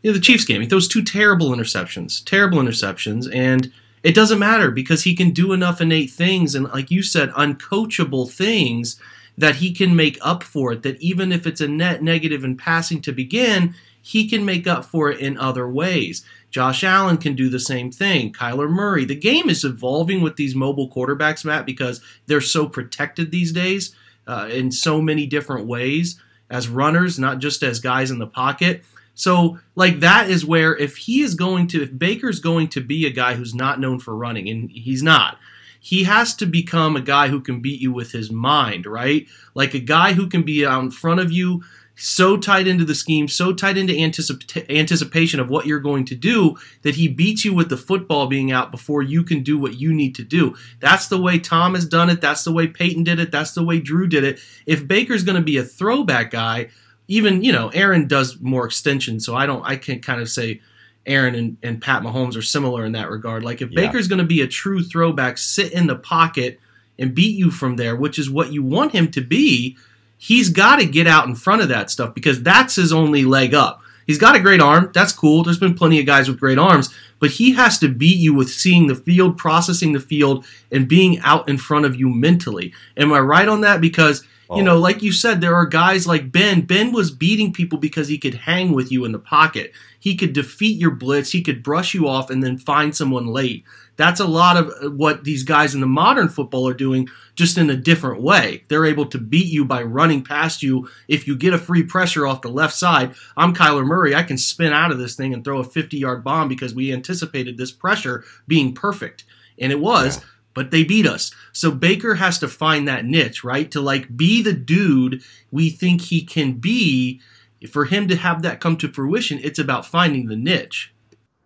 [0.03, 3.71] you know, the Chiefs game, he throws two terrible interceptions, terrible interceptions, and
[4.03, 8.29] it doesn't matter because he can do enough innate things and, like you said, uncoachable
[8.29, 8.99] things
[9.37, 10.83] that he can make up for it.
[10.83, 14.83] That even if it's a net negative in passing to begin, he can make up
[14.83, 16.25] for it in other ways.
[16.51, 18.33] Josh Allen can do the same thing.
[18.33, 19.05] Kyler Murray.
[19.05, 23.95] The game is evolving with these mobile quarterbacks, Matt, because they're so protected these days
[24.27, 28.83] uh, in so many different ways as runners, not just as guys in the pocket.
[29.15, 33.05] So, like, that is where if he is going to, if Baker's going to be
[33.05, 35.37] a guy who's not known for running, and he's not,
[35.79, 39.27] he has to become a guy who can beat you with his mind, right?
[39.53, 41.63] Like a guy who can be out in front of you,
[41.95, 46.15] so tied into the scheme, so tied into anticip- anticipation of what you're going to
[46.15, 49.77] do that he beats you with the football being out before you can do what
[49.77, 50.55] you need to do.
[50.79, 52.21] That's the way Tom has done it.
[52.21, 53.31] That's the way Peyton did it.
[53.31, 54.39] That's the way Drew did it.
[54.65, 56.69] If Baker's going to be a throwback guy,
[57.13, 60.61] even you know Aaron does more extension, so I don't I can kind of say
[61.05, 63.43] Aaron and, and Pat Mahomes are similar in that regard.
[63.43, 63.81] Like if yeah.
[63.81, 66.59] Baker's going to be a true throwback, sit in the pocket
[66.97, 69.77] and beat you from there, which is what you want him to be.
[70.17, 73.53] He's got to get out in front of that stuff because that's his only leg
[73.53, 73.81] up.
[74.07, 74.89] He's got a great arm.
[74.93, 75.43] That's cool.
[75.43, 78.49] There's been plenty of guys with great arms, but he has to beat you with
[78.49, 82.73] seeing the field, processing the field, and being out in front of you mentally.
[82.97, 83.81] Am I right on that?
[83.81, 86.61] Because you know, like you said, there are guys like Ben.
[86.61, 89.71] Ben was beating people because he could hang with you in the pocket.
[89.99, 91.31] He could defeat your blitz.
[91.31, 93.63] He could brush you off and then find someone late.
[93.95, 97.57] That's a lot of uh, what these guys in the modern football are doing, just
[97.57, 98.63] in a different way.
[98.67, 100.89] They're able to beat you by running past you.
[101.07, 104.15] If you get a free pressure off the left side, I'm Kyler Murray.
[104.15, 106.91] I can spin out of this thing and throw a 50 yard bomb because we
[106.91, 109.25] anticipated this pressure being perfect.
[109.59, 110.17] And it was.
[110.17, 111.31] Yeah but they beat us.
[111.51, 113.69] So Baker has to find that niche, right?
[113.71, 117.21] To like be the dude we think he can be.
[117.69, 120.93] For him to have that come to fruition, it's about finding the niche.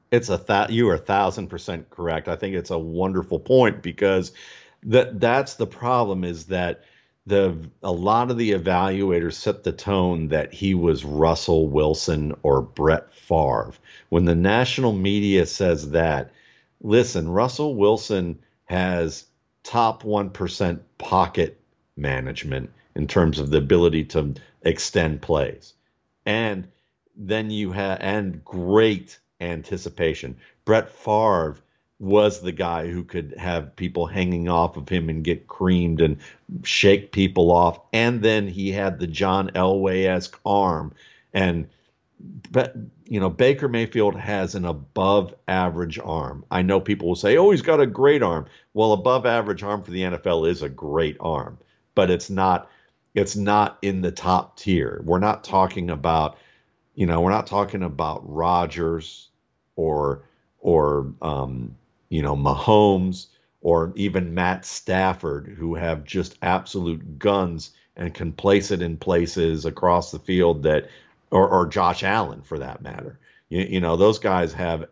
[0.10, 2.28] It's a that you are a thousand percent correct.
[2.28, 4.32] I think it's a wonderful point because
[4.84, 6.82] that that's the problem is that
[7.28, 12.62] the a lot of the evaluators set the tone that he was Russell Wilson or
[12.62, 13.74] Brett Favre.
[14.10, 16.32] When the national media says that,
[16.82, 19.26] listen, Russell Wilson has
[19.64, 21.60] top 1% pocket
[21.98, 25.74] management in terms of the ability to extend plays.
[26.26, 26.68] And
[27.16, 30.38] then you have, and great anticipation.
[30.66, 31.58] Brett Favre
[32.00, 36.18] was the guy who could have people hanging off of him and get creamed and
[36.64, 37.80] shake people off.
[37.92, 40.94] And then he had the John Elway esque arm.
[41.34, 41.70] And
[42.52, 42.76] but
[43.10, 46.46] you know Baker Mayfield has an above average arm.
[46.52, 49.84] I know people will say, "Oh, he's got a great arm." Well, above average arm
[49.84, 51.58] for the NFL is a great arm,
[51.96, 52.70] but it's not
[53.16, 55.02] it's not in the top tier.
[55.04, 56.38] We're not talking about
[56.98, 59.30] you know, we're not talking about Rodgers
[59.76, 60.24] or
[60.60, 61.76] or um,
[62.10, 63.28] you know, Mahomes
[63.62, 69.66] or even Matt Stafford who have just absolute guns and can place it in places
[69.66, 70.90] across the field that
[71.32, 73.20] or, or Josh Allen for that matter.
[73.50, 74.86] You, you know, those guys have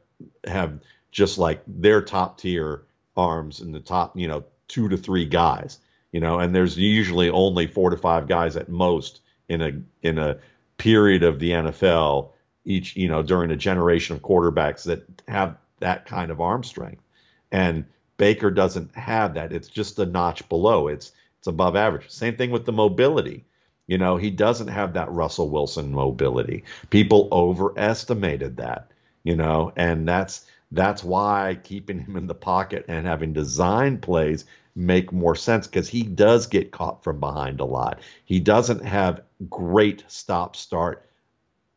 [0.46, 0.80] have
[1.12, 2.84] just like their top tier
[3.16, 5.80] arms and the top, you know, two to three guys.
[6.12, 9.72] You know, and there's usually only four to five guys at most in a
[10.02, 10.38] in a
[10.78, 12.32] period of the NFL
[12.64, 17.04] each, you know, during a generation of quarterbacks that have that kind of arm strength.
[17.52, 17.86] And
[18.18, 19.52] Baker doesn't have that.
[19.52, 20.88] It's just a notch below.
[20.88, 22.10] It's it's above average.
[22.10, 23.46] Same thing with the mobility.
[23.88, 26.64] You know, he doesn't have that Russell Wilson mobility.
[26.90, 28.92] People overestimated that,
[29.24, 34.46] you know, and that's that's why keeping him in the pocket and having design plays
[34.76, 38.00] make more sense because he does get caught from behind a lot.
[38.26, 41.08] He doesn't have great stop start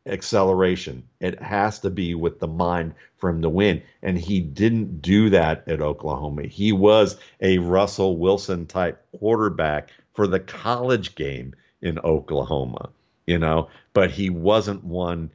[0.05, 1.03] acceleration.
[1.19, 2.95] It has to be with the mind
[3.27, 3.81] him to win.
[4.01, 6.43] And he didn't do that at Oklahoma.
[6.43, 12.89] He was a Russell Wilson type quarterback for the college game in Oklahoma.
[13.27, 15.31] you know, but he wasn't one,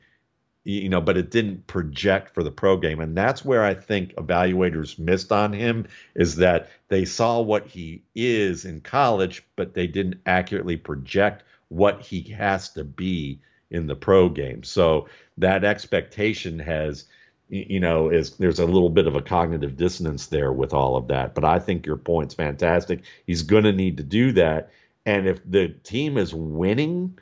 [0.65, 3.01] you know, but it didn't project for the pro game.
[3.01, 8.03] And that's where I think evaluators missed on him is that they saw what he
[8.15, 13.97] is in college, but they didn't accurately project what he has to be in the
[13.97, 14.65] pro game.
[14.65, 17.05] So that expectation has
[17.49, 21.09] you know is there's a little bit of a cognitive dissonance there with all of
[21.09, 24.71] that but i think your point's fantastic he's going to need to do that
[25.07, 27.19] and if the team is winning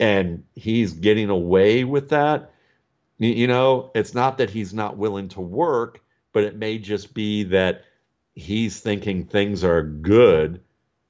[0.00, 2.52] and he's getting away with that
[3.18, 6.00] you know it's not that he's not willing to work
[6.32, 7.84] but it may just be that
[8.34, 10.60] he's thinking things are good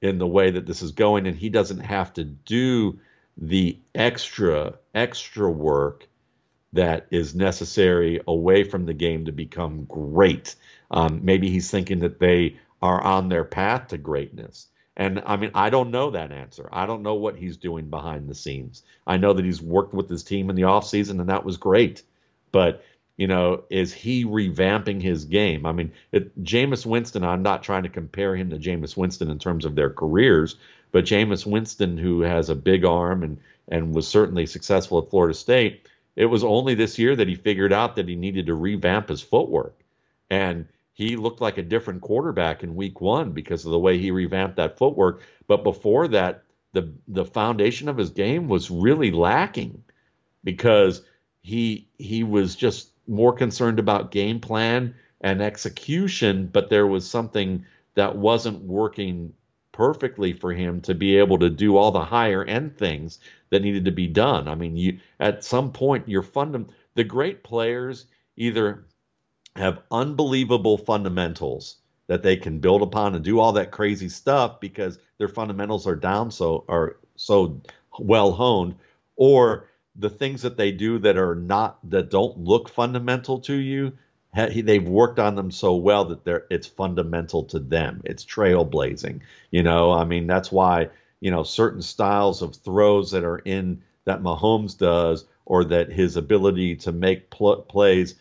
[0.01, 2.99] in the way that this is going and he doesn't have to do
[3.37, 6.07] the extra extra work
[6.73, 10.55] that is necessary away from the game to become great.
[10.91, 14.67] Um, maybe he's thinking that they are on their path to greatness.
[14.97, 16.69] And I mean, I don't know that answer.
[16.71, 18.83] I don't know what he's doing behind the scenes.
[19.05, 22.03] I know that he's worked with his team in the offseason, and that was great.
[22.51, 22.83] But,
[23.17, 25.65] you know, is he revamping his game?
[25.65, 29.39] I mean, it, Jameis Winston, I'm not trying to compare him to Jameis Winston in
[29.39, 30.55] terms of their careers,
[30.93, 35.33] but Jameis Winston, who has a big arm and, and was certainly successful at Florida
[35.33, 39.09] State, it was only this year that he figured out that he needed to revamp
[39.09, 39.75] his footwork.
[40.29, 44.11] And he looked like a different quarterback in week one because of the way he
[44.11, 45.21] revamped that footwork.
[45.45, 49.83] But before that, the the foundation of his game was really lacking
[50.45, 51.01] because
[51.41, 57.65] he he was just more concerned about game plan and execution, but there was something
[57.95, 59.33] that wasn't working
[59.73, 63.83] perfectly for him to be able to do all the higher end things that needed
[63.83, 64.47] to be done.
[64.47, 68.05] I mean, you at some point your fundam the great players
[68.37, 68.85] either
[69.55, 74.99] have unbelievable fundamentals that they can build upon and do all that crazy stuff because
[75.17, 77.59] their fundamentals are down so are so
[77.99, 78.75] well honed
[79.15, 83.93] or the things that they do that are not that don't look fundamental to you
[84.35, 88.01] they've worked on them so well that they're it's fundamental to them.
[88.03, 89.91] It's trailblazing you know?
[89.91, 90.89] I mean that's why
[91.21, 96.17] you know certain styles of throws that are in that Mahomes does or that his
[96.17, 98.15] ability to make pl- plays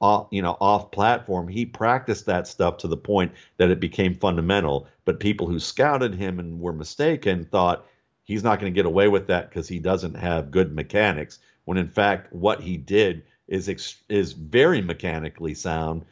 [0.00, 4.14] off, you know, off platform, he practiced that stuff to the point that it became
[4.14, 4.86] fundamental.
[5.04, 7.86] But people who scouted him and were mistaken thought
[8.24, 11.38] he's not going to get away with that because he doesn't have good mechanics.
[11.64, 16.04] When in fact, what he did is ex- is very mechanically sound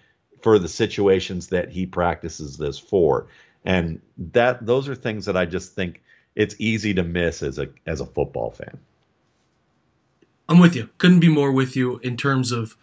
[0.43, 3.29] for the situations that he practices this for.
[3.65, 4.01] And
[4.33, 6.03] that those are things that I just think
[6.35, 8.79] it's easy to miss as a as a football fan.
[10.49, 10.89] I'm with you.
[10.99, 12.77] Couldn't be more with you in terms of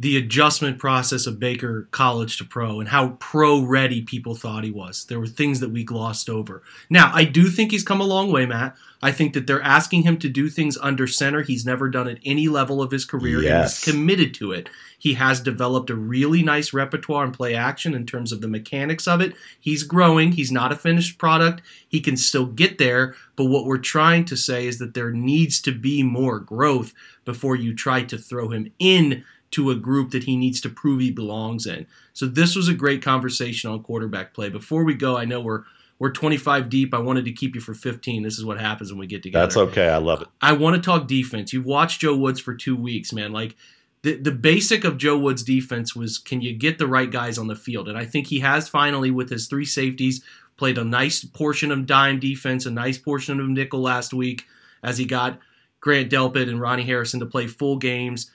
[0.00, 4.70] the adjustment process of Baker college to pro and how pro ready people thought he
[4.70, 5.04] was.
[5.04, 6.62] There were things that we glossed over.
[6.88, 8.76] Now, I do think he's come a long way, Matt.
[9.02, 12.18] I think that they're asking him to do things under center he's never done at
[12.24, 13.52] any level of his career yes.
[13.52, 14.70] and he's committed to it.
[14.98, 19.06] He has developed a really nice repertoire and play action in terms of the mechanics
[19.06, 19.34] of it.
[19.60, 20.32] He's growing.
[20.32, 21.60] He's not a finished product.
[21.86, 25.60] He can still get there, but what we're trying to say is that there needs
[25.62, 26.94] to be more growth
[27.26, 31.00] before you try to throw him in to a group that he needs to prove
[31.00, 31.86] he belongs in.
[32.12, 34.48] So this was a great conversation on quarterback play.
[34.48, 35.64] Before we go, I know we're
[35.98, 36.94] we're 25 deep.
[36.94, 38.22] I wanted to keep you for 15.
[38.22, 39.44] This is what happens when we get together.
[39.44, 39.88] That's okay.
[39.90, 40.28] I love it.
[40.40, 41.52] I want to talk defense.
[41.52, 43.32] You've watched Joe Woods for 2 weeks, man.
[43.32, 43.54] Like
[44.02, 47.48] the the basic of Joe Woods defense was can you get the right guys on
[47.48, 47.88] the field?
[47.88, 50.24] And I think he has finally with his three safeties
[50.56, 54.46] played a nice portion of dime defense, a nice portion of nickel last week
[54.82, 55.38] as he got
[55.80, 58.30] Grant Delpit and Ronnie Harrison to play full games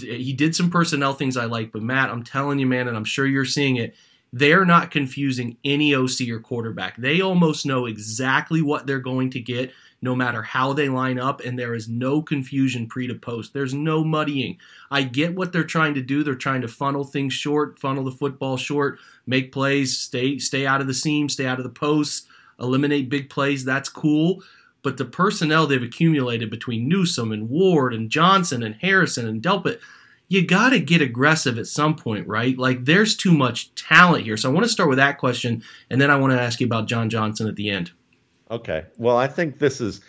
[0.00, 3.04] he did some personnel things I like, but Matt, I'm telling you, man, and I'm
[3.04, 3.94] sure you're seeing it.
[4.32, 6.96] They're not confusing any OC or quarterback.
[6.96, 11.40] They almost know exactly what they're going to get, no matter how they line up,
[11.44, 13.52] and there is no confusion pre to post.
[13.52, 14.58] There's no muddying.
[14.90, 16.24] I get what they're trying to do.
[16.24, 20.80] They're trying to funnel things short, funnel the football short, make plays, stay stay out
[20.80, 22.26] of the seam, stay out of the posts,
[22.58, 23.64] eliminate big plays.
[23.64, 24.42] That's cool
[24.84, 29.80] but the personnel they've accumulated between Newsome and Ward and Johnson and Harrison and Delpit,
[30.28, 32.56] you got to get aggressive at some point, right?
[32.56, 34.36] Like there's too much talent here.
[34.36, 36.66] So I want to start with that question, and then I want to ask you
[36.66, 37.90] about John Johnson at the end.
[38.50, 38.84] Okay.
[38.96, 40.00] Well, I think this is.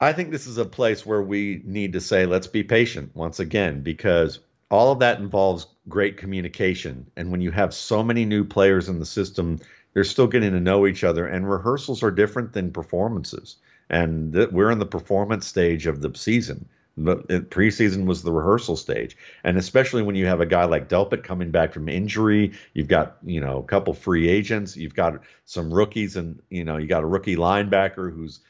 [0.00, 3.40] I think this is a place where we need to say, let's be patient once
[3.40, 4.38] again, because
[4.70, 7.10] all of that involves great communication.
[7.16, 9.58] And when you have so many new players in the system,
[9.94, 13.56] they're still getting to know each other, and rehearsals are different than performances.
[13.90, 16.68] And th- we're in the performance stage of the season.
[16.96, 17.16] The
[17.48, 21.52] preseason was the rehearsal stage, and especially when you have a guy like Delpit coming
[21.52, 26.16] back from injury, you've got you know a couple free agents, you've got some rookies,
[26.16, 28.40] and you know you got a rookie linebacker who's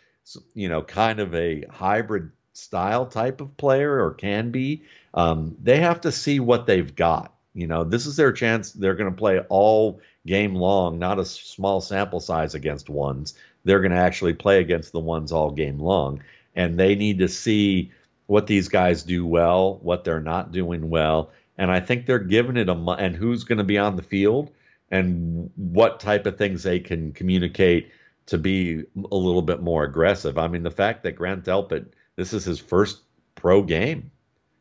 [0.55, 4.83] you know, kind of a hybrid style type of player or can be,
[5.15, 7.35] um, they have to see what they've got.
[7.55, 8.73] You know, this is their chance.
[8.73, 13.35] They're going to play all game long, not a small sample size against ones.
[13.65, 16.23] They're going to actually play against the ones all game long.
[16.55, 17.93] And they need to see
[18.27, 21.31] what these guys do well, what they're not doing well.
[21.57, 24.51] And I think they're giving it a, and who's going to be on the field
[24.91, 27.91] and what type of things they can communicate
[28.27, 30.39] to be a little bit more aggressive.
[30.39, 33.01] I mean, the fact that Grant Delpit, this is his first
[33.35, 34.11] pro game,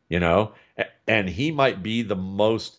[0.08, 0.52] you know,
[1.06, 2.77] and he might be the most,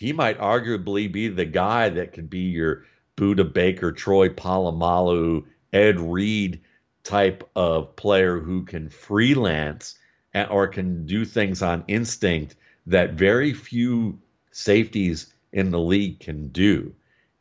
[0.00, 2.86] he might arguably be the guy that could be your
[3.18, 5.44] Budda Baker, Troy Polamalu,
[5.74, 6.62] Ed Reed
[7.04, 9.98] type of player who can freelance
[10.34, 14.18] or can do things on instinct that very few
[14.52, 16.94] safeties in the league can do.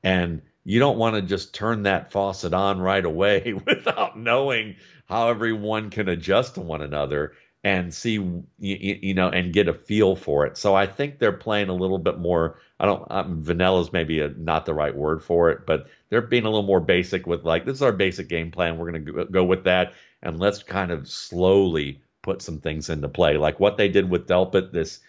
[0.04, 5.30] And you don't want to just turn that faucet on right away without knowing how
[5.30, 7.32] everyone can adjust to one another
[7.64, 10.58] and see you, you know and get a feel for it.
[10.58, 12.60] So I think they're playing a little bit more.
[12.80, 16.22] I don't um, vanilla is maybe a, not the right word for it, but they're
[16.22, 18.78] being a little more basic with like this is our basic game plan.
[18.78, 23.10] We're going to go with that, and let's kind of slowly put some things into
[23.10, 25.00] play, like what they did with Delpit this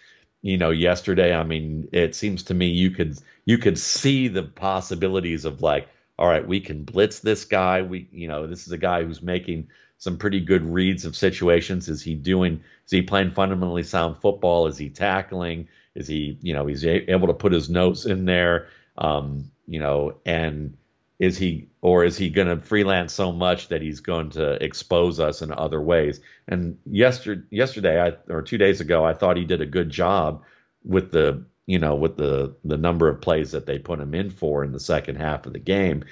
[0.42, 4.42] you know yesterday i mean it seems to me you could you could see the
[4.42, 5.88] possibilities of like
[6.20, 7.80] all right we can blitz this guy.
[7.82, 11.88] We you know this is a guy who's making some pretty good reads of situations.
[11.88, 14.66] Is he doing is he playing fundamentally sound football?
[14.66, 15.68] Is he tackling?
[15.94, 18.68] Is he you know he's able to put his nose in there?
[18.98, 20.76] Um you know and
[21.18, 25.20] is he or is he going to freelance so much that he's going to expose
[25.20, 26.20] us in other ways?
[26.48, 30.42] And yesterday, yesterday I, or two days ago, I thought he did a good job
[30.82, 34.30] with the you know with the the number of plays that they put him in
[34.30, 36.04] for in the second half of the game,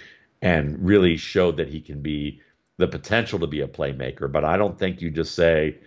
[0.43, 2.41] and really showed that he can be
[2.79, 4.31] the potential to be a playmaker.
[4.31, 5.79] But I don't think you just say.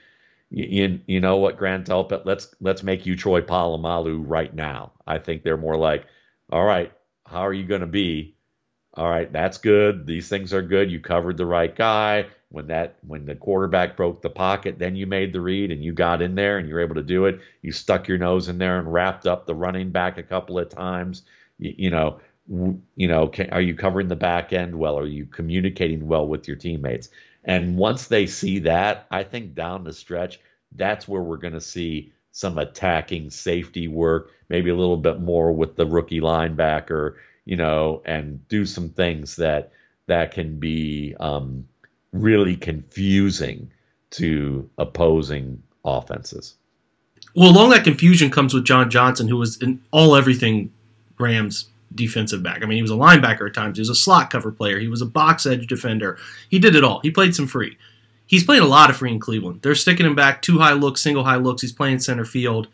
[0.54, 4.92] You, you know what, Grant Delpit, let's let's make you Troy Polamalu right now.
[5.08, 6.06] I think they're more like,
[6.52, 6.92] all right,
[7.26, 8.36] how are you going to be
[8.94, 10.06] all right, that's good.
[10.06, 10.92] These things are good.
[10.92, 12.26] You covered the right guy.
[12.52, 15.94] When that when the quarterback broke the pocket, then you made the read and you
[15.94, 17.40] got in there and you're able to do it.
[17.62, 20.70] You stuck your nose in there and wrapped up the running back a couple of
[20.70, 21.24] times.
[21.58, 25.00] You, you know, you know, can, are you covering the back end well?
[25.00, 27.10] Are you communicating well with your teammates?
[27.44, 30.40] And once they see that, I think down the stretch,
[30.76, 35.52] that's where we're going to see some attacking safety work, maybe a little bit more
[35.52, 39.72] with the rookie linebacker you know, and do some things that
[40.08, 41.68] that can be um,
[42.14, 43.72] really confusing
[44.12, 46.56] to opposing offenses.
[47.36, 50.72] Well, along that confusion comes with John Johnson, who was in all everything
[51.18, 52.62] Rams defensive back.
[52.62, 53.78] I mean, he was a linebacker at times.
[53.78, 54.80] He was a slot cover player.
[54.80, 56.18] He was a box edge defender.
[56.50, 57.00] He did it all.
[57.02, 57.78] He played some free.
[58.26, 59.62] He's played a lot of free in Cleveland.
[59.62, 61.62] They're sticking him back, two high looks, single high looks.
[61.62, 62.68] He's playing center field.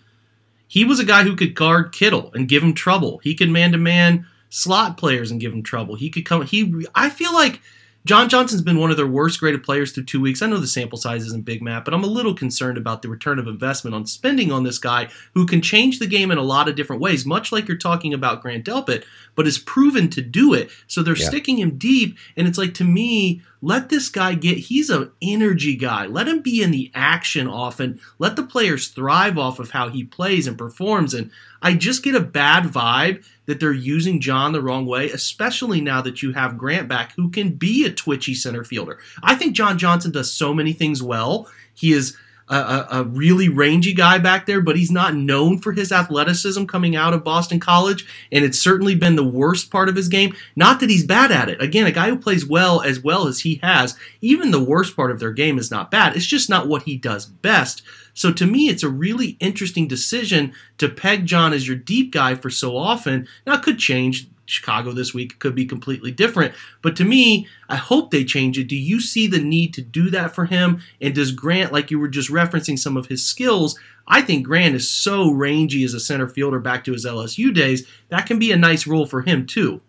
[0.68, 3.20] He was a guy who could guard Kittle and give him trouble.
[3.20, 5.96] He could man to man slot players and give him trouble.
[5.96, 6.44] He could come.
[6.44, 6.86] He.
[6.94, 7.62] I feel like
[8.08, 10.42] John Johnson's been one of their worst graded players through two weeks.
[10.42, 13.10] I know the sample size isn't big, Matt, but I'm a little concerned about the
[13.10, 16.44] return of investment on spending on this guy who can change the game in a
[16.44, 19.04] lot of different ways, much like you're talking about Grant Delpit,
[19.36, 20.70] but is proven to do it.
[20.88, 21.28] So they're yeah.
[21.28, 24.58] sticking him deep, and it's like to me, let this guy get.
[24.58, 26.06] He's an energy guy.
[26.06, 28.00] Let him be in the action often.
[28.20, 31.14] Let the players thrive off of how he plays and performs.
[31.14, 31.30] And
[31.62, 36.02] I just get a bad vibe that they're using John the wrong way, especially now
[36.02, 39.00] that you have Grant back, who can be a twitchy center fielder.
[39.24, 41.50] I think John Johnson does so many things well.
[41.74, 42.16] He is
[42.50, 46.96] a, a, really rangy guy back there, but he's not known for his athleticism coming
[46.96, 50.34] out of Boston College, and it's certainly been the worst part of his game.
[50.56, 51.62] Not that he's bad at it.
[51.62, 55.12] Again, a guy who plays well as well as he has, even the worst part
[55.12, 56.16] of their game is not bad.
[56.16, 57.82] It's just not what he does best.
[58.18, 62.34] So to me, it's a really interesting decision to peg John as your deep guy
[62.34, 63.28] for so often.
[63.46, 66.56] Now, it could change Chicago this week could be completely different.
[66.82, 68.68] But to me, I hope they change it.
[68.68, 70.82] Do you see the need to do that for him?
[71.00, 74.74] And does Grant, like you were just referencing some of his skills, I think Grant
[74.74, 77.88] is so rangy as a center fielder back to his LSU days.
[78.10, 79.82] That can be a nice role for him too.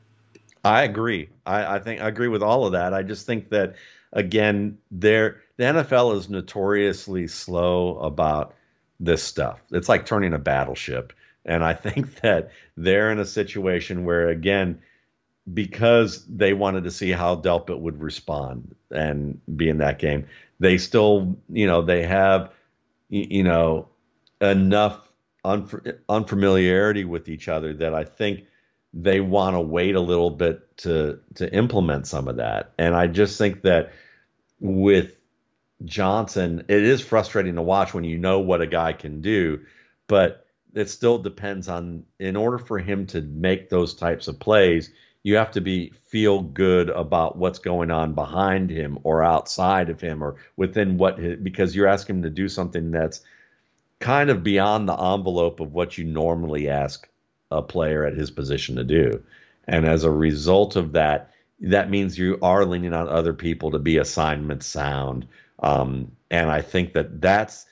[0.64, 1.30] I agree.
[1.46, 2.92] I, I think I agree with all of that.
[2.92, 3.76] I just think that
[4.12, 8.54] again, there the NFL is notoriously slow about
[9.00, 9.60] this stuff.
[9.70, 11.12] It's like turning a battleship.
[11.44, 14.80] And I think that they're in a situation where, again,
[15.52, 20.26] because they wanted to see how Delpit would respond and be in that game,
[20.60, 22.50] they still, you know, they have,
[23.08, 23.88] you know,
[24.40, 25.08] enough
[26.08, 28.44] unfamiliarity with each other that I think
[28.94, 32.72] they want to wait a little bit to to implement some of that.
[32.78, 33.92] And I just think that
[34.60, 35.16] with
[35.84, 39.60] Johnson, it is frustrating to watch when you know what a guy can do,
[40.06, 44.90] but it still depends on in order for him to make those types of plays,
[45.22, 50.00] you have to be feel good about what's going on behind him or outside of
[50.00, 53.20] him or within what because you're asking him to do something that's
[53.98, 57.08] kind of beyond the envelope of what you normally ask
[57.50, 59.22] a player at his position to do.
[59.66, 61.30] And as a result of that,
[61.60, 65.26] that means you are leaning on other people to be assignment sound.
[65.58, 67.66] Um, and I think that that's,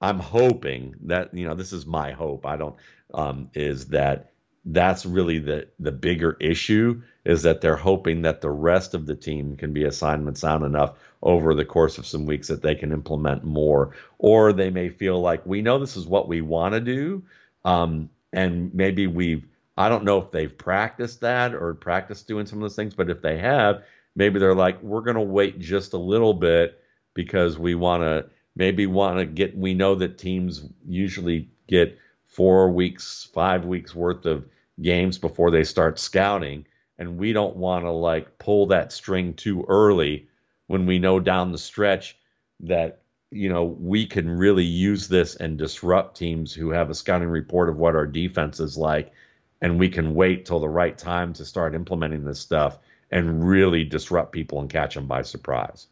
[0.00, 2.46] I'm hoping that, you know, this is my hope.
[2.46, 2.76] I don't,
[3.14, 4.32] um, is that
[4.64, 9.14] that's really the, the bigger issue is that they're hoping that the rest of the
[9.14, 12.92] team can be assignment sound enough over the course of some weeks that they can
[12.92, 13.94] implement more.
[14.18, 17.22] Or they may feel like we know this is what we want to do.
[17.64, 22.58] Um, and maybe we've I don't know if they've practiced that or practiced doing some
[22.58, 23.84] of those things, but if they have,
[24.16, 26.80] maybe they're like, we're going to wait just a little bit
[27.14, 28.26] because we want to
[28.56, 29.56] maybe want to get.
[29.56, 34.46] We know that teams usually get four weeks, five weeks worth of
[34.82, 36.66] games before they start scouting,
[36.98, 40.28] and we don't want to like pull that string too early
[40.66, 42.16] when we know down the stretch
[42.60, 47.28] that you know, we can really use this and disrupt teams who have a scouting
[47.28, 49.12] report of what our defense is like,
[49.60, 52.78] and we can wait till the right time to start implementing this stuff
[53.10, 55.88] and really disrupt people and catch them by surprise.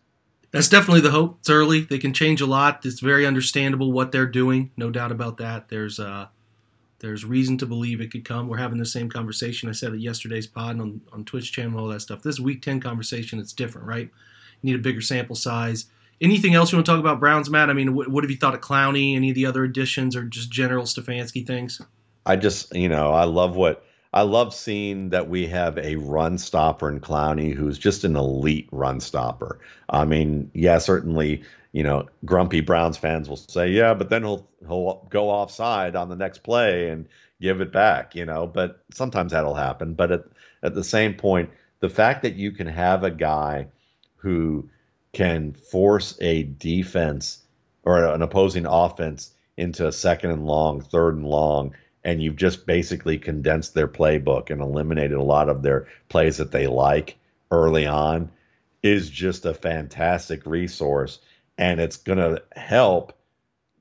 [0.50, 1.38] That's definitely the hope.
[1.40, 2.86] It's early; they can change a lot.
[2.86, 5.68] It's very understandable what they're doing, no doubt about that.
[5.68, 6.28] There's uh,
[7.00, 8.48] there's reason to believe it could come.
[8.48, 11.88] We're having the same conversation I said at yesterday's pod on on Twitch channel, all
[11.88, 12.22] that stuff.
[12.22, 13.38] This Week Ten conversation.
[13.38, 14.08] It's different, right?
[14.62, 15.86] You need a bigger sample size
[16.20, 17.68] Anything else you want to talk about Browns, Matt?
[17.68, 19.16] I mean, what, what have you thought of Clowney?
[19.16, 21.80] Any of the other additions, or just general Stefanski things?
[22.24, 26.38] I just, you know, I love what I love seeing that we have a run
[26.38, 29.60] stopper in Clowney who's just an elite run stopper.
[29.90, 34.48] I mean, yeah, certainly, you know, grumpy Browns fans will say, yeah, but then he'll
[34.66, 37.08] he'll go offside on the next play and
[37.42, 38.46] give it back, you know.
[38.46, 39.92] But sometimes that'll happen.
[39.92, 40.24] But at
[40.62, 41.50] at the same point,
[41.80, 43.66] the fact that you can have a guy
[44.16, 44.70] who
[45.12, 47.38] can force a defense
[47.82, 52.66] or an opposing offense into a second and long, third and long, and you've just
[52.66, 57.16] basically condensed their playbook and eliminated a lot of their plays that they like
[57.50, 58.30] early on
[58.82, 61.18] is just a fantastic resource.
[61.58, 63.18] And it's going to help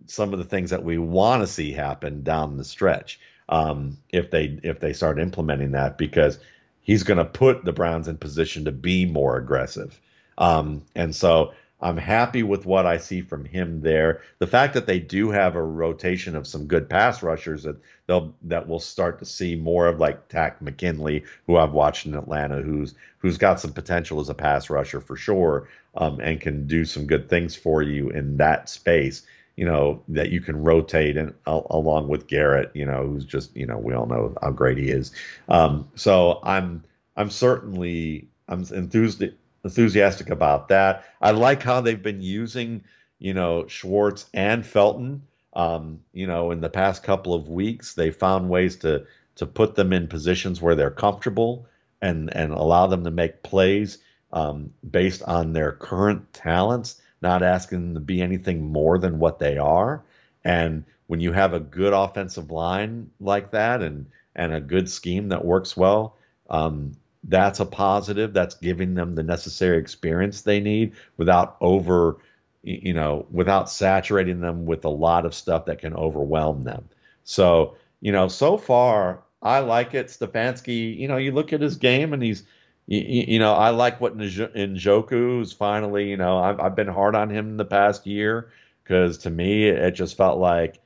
[0.08, 3.20] some of the things that we want to see happen down the stretch
[3.50, 6.40] um, if they if they start implementing that because
[6.82, 10.00] he's going to put the Browns in position to be more aggressive.
[10.38, 14.22] Um, and so I'm happy with what I see from him there.
[14.40, 17.78] The fact that they do have a rotation of some good pass rushers that
[18.08, 22.16] they'll that we'll start to see more of, like Takk McKinley, who I've watched in
[22.16, 26.66] Atlanta, who's who's got some potential as a pass rusher for sure, um, and can
[26.66, 29.24] do some good things for you in that space.
[29.58, 33.56] You know that you can rotate and uh, along with Garrett, you know, who's just
[33.56, 35.12] you know we all know how great he is.
[35.50, 36.84] Um, so I'm
[37.18, 39.24] I'm certainly I'm enthused
[39.66, 41.04] enthusiastic about that.
[41.20, 42.86] I like how they've been using,
[43.20, 45.24] you know, Schwartz and Felton.
[45.54, 49.06] Um, you know, in the past couple of weeks, they found ways to
[49.36, 51.68] to put them in positions where they're comfortable
[52.02, 53.98] and and allow them to make plays
[54.32, 59.40] um, based on their current talents, not asking them to be anything more than what
[59.40, 60.04] they are.
[60.44, 65.30] And when you have a good offensive line like that and and a good scheme
[65.30, 66.18] that works well,
[66.50, 66.92] um,
[67.28, 68.34] that's a positive.
[68.34, 72.18] That's giving them the necessary experience they need without over,
[72.64, 76.88] you know, without saturating them with a lot of stuff that can overwhelm them.
[77.24, 80.08] So, you know, so far I like it.
[80.08, 82.44] Stefanski, you know, you look at his game and he's,
[82.88, 87.16] you, you know, I like what Njoku is finally, you know, I've, I've been hard
[87.16, 88.50] on him in the past year
[88.84, 90.80] because to me it just felt like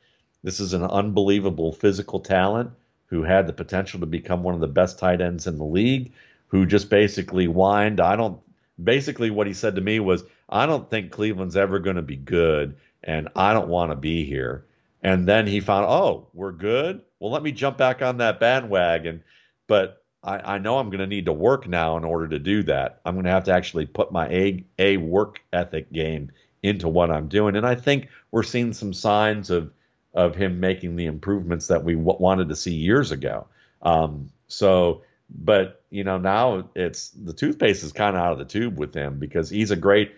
[0.43, 2.71] this is an unbelievable physical talent
[3.07, 6.13] who had the potential to become one of the best tight ends in the league
[6.49, 7.99] who just basically whined.
[7.99, 8.39] I don't.
[8.81, 12.15] Basically, what he said to me was, "I don't think Cleveland's ever going to be
[12.15, 14.65] good, and I don't want to be here."
[15.01, 17.01] And then he found, "Oh, we're good.
[17.19, 19.23] Well, let me jump back on that bandwagon."
[19.67, 22.63] But I, I know I'm going to need to work now in order to do
[22.63, 23.01] that.
[23.05, 26.31] I'm going to have to actually put my a a work ethic game
[26.61, 29.71] into what I'm doing, and I think we're seeing some signs of
[30.13, 33.47] of him making the improvements that we w- wanted to see years ago.
[33.81, 38.45] Um, so but you know now it's the toothpaste is kind of out of the
[38.45, 40.13] tube with him because he's a great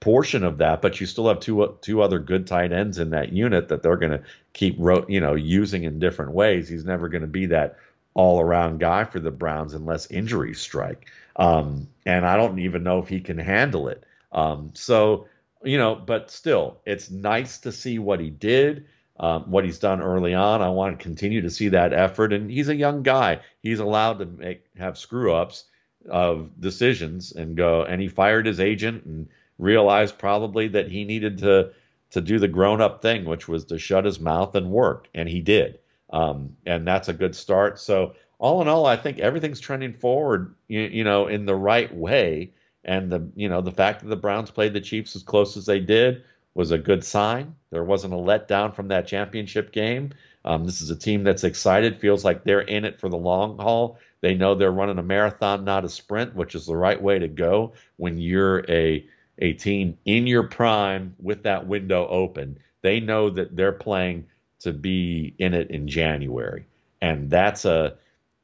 [0.00, 3.32] portion of that, but you still have two two other good tight ends in that
[3.32, 4.22] unit that they're going to
[4.52, 4.78] keep
[5.08, 6.68] you know using in different ways.
[6.68, 7.76] He's never going to be that
[8.14, 11.06] all around guy for the Browns unless injuries strike.
[11.36, 14.04] Um, and I don't even know if he can handle it.
[14.32, 15.28] Um, so
[15.62, 18.86] you know, but still, it's nice to see what he did,
[19.20, 20.62] um, what he's done early on.
[20.62, 23.40] I want to continue to see that effort, and he's a young guy.
[23.62, 25.64] He's allowed to make have screw ups
[26.08, 27.82] of decisions and go.
[27.82, 31.72] And he fired his agent and realized probably that he needed to
[32.12, 35.28] to do the grown up thing, which was to shut his mouth and work, and
[35.28, 35.78] he did.
[36.12, 37.78] Um, and that's a good start.
[37.78, 41.94] So all in all, I think everything's trending forward, you, you know, in the right
[41.94, 42.54] way.
[42.84, 45.66] And the you know the fact that the Browns played the Chiefs as close as
[45.66, 46.24] they did
[46.54, 47.54] was a good sign.
[47.70, 50.12] There wasn't a letdown from that championship game.
[50.44, 53.58] Um, this is a team that's excited, feels like they're in it for the long
[53.58, 53.98] haul.
[54.20, 57.28] They know they're running a marathon, not a sprint, which is the right way to
[57.28, 59.06] go when you're a
[59.38, 62.58] a team in your prime with that window open.
[62.82, 64.26] They know that they're playing
[64.60, 66.66] to be in it in January,
[67.00, 67.96] and that's a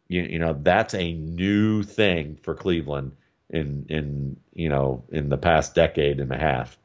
[0.09, 3.13] you, you know that's a new thing for Cleveland
[3.51, 6.79] in in you know in the past decade and a half.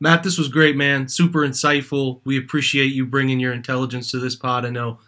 [0.00, 1.08] Matt, this was great, man.
[1.08, 2.20] Super insightful.
[2.24, 4.64] We appreciate you bringing your intelligence to this pod.
[4.64, 4.98] I know,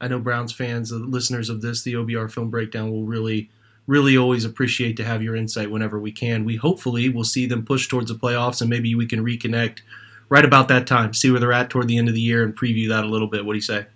[0.00, 3.50] I know Browns fans, the listeners of this, the OBR film breakdown, will really,
[3.88, 6.44] really always appreciate to have your insight whenever we can.
[6.44, 9.80] We hopefully will see them push towards the playoffs, and maybe we can reconnect
[10.28, 12.56] right about that time, see where they're at toward the end of the year, and
[12.56, 13.44] preview that a little bit.
[13.44, 13.86] What do you say?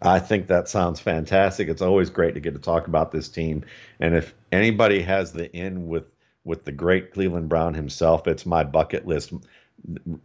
[0.00, 1.68] I think that sounds fantastic.
[1.68, 3.64] It's always great to get to talk about this team.
[3.98, 6.04] And if anybody has the in with
[6.44, 9.32] with the great Cleveland Brown himself, it's my bucket list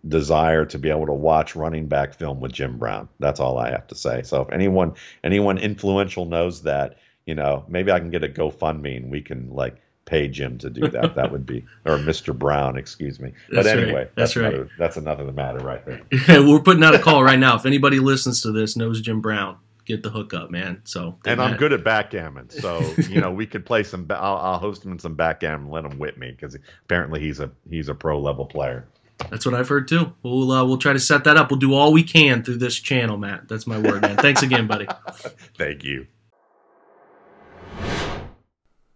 [0.07, 3.07] desire to be able to watch running back film with Jim Brown.
[3.19, 4.23] That's all I have to say.
[4.23, 4.93] So if anyone
[5.23, 9.53] anyone influential knows that, you know, maybe I can get a GoFundMe and we can
[9.53, 11.15] like pay Jim to do that.
[11.15, 12.37] that would be or Mr.
[12.37, 13.33] Brown, excuse me.
[13.51, 14.15] That's but anyway, right.
[14.15, 14.53] that's, that's right.
[14.53, 16.01] Another, that's another matter right there.
[16.43, 17.55] We're putting out a call right now.
[17.55, 20.81] If anybody listens to this knows Jim Brown, get the hookup, man.
[20.83, 24.05] So and I'm good at backgammon, so you know we could play some.
[24.09, 27.51] I'll, I'll host him in some backgammon, let him whip me because apparently he's a
[27.69, 28.87] he's a pro level player.
[29.29, 30.13] That's what I've heard too.
[30.23, 31.49] We'll uh, we'll try to set that up.
[31.49, 33.47] We'll do all we can through this channel, Matt.
[33.47, 34.17] That's my word, man.
[34.17, 34.87] Thanks again, buddy.
[35.57, 36.07] Thank you.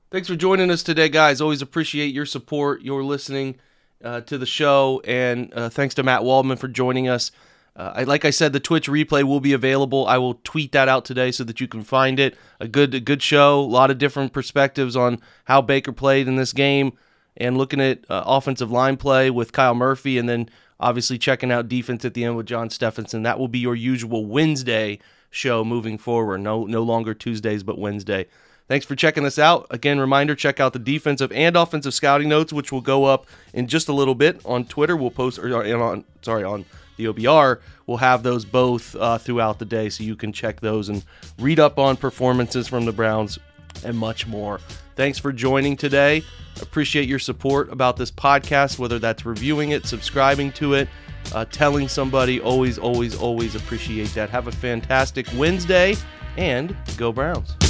[0.09, 1.41] Thanks for joining us today, guys.
[1.41, 3.57] Always appreciate your support, your listening
[4.03, 7.31] uh, to the show, and uh, thanks to Matt Waldman for joining us.
[7.75, 10.07] Uh, I, like I said, the Twitch replay will be available.
[10.07, 12.35] I will tweet that out today so that you can find it.
[12.59, 13.59] A good, a good show.
[13.59, 16.93] A lot of different perspectives on how Baker played in this game,
[17.37, 21.69] and looking at uh, offensive line play with Kyle Murphy, and then obviously checking out
[21.69, 23.23] defense at the end with John Stephenson.
[23.23, 26.39] That will be your usual Wednesday show moving forward.
[26.39, 28.27] No, no longer Tuesdays, but Wednesday.
[28.67, 29.65] Thanks for checking this out.
[29.69, 33.67] Again, reminder check out the defensive and offensive scouting notes, which will go up in
[33.67, 34.97] just a little bit on Twitter.
[34.97, 36.65] We'll post or on sorry on
[36.97, 37.61] the OBR.
[37.85, 41.05] We'll have those both uh, throughout the day, so you can check those and
[41.39, 43.39] read up on performances from the Browns
[43.85, 44.59] and much more.
[44.97, 46.23] Thanks for joining today.
[46.59, 50.89] Appreciate your support about this podcast, whether that's reviewing it, subscribing to it,
[51.35, 52.41] uh, telling somebody.
[52.41, 54.31] Always, always, always appreciate that.
[54.31, 55.95] Have a fantastic Wednesday
[56.35, 57.66] and go Browns.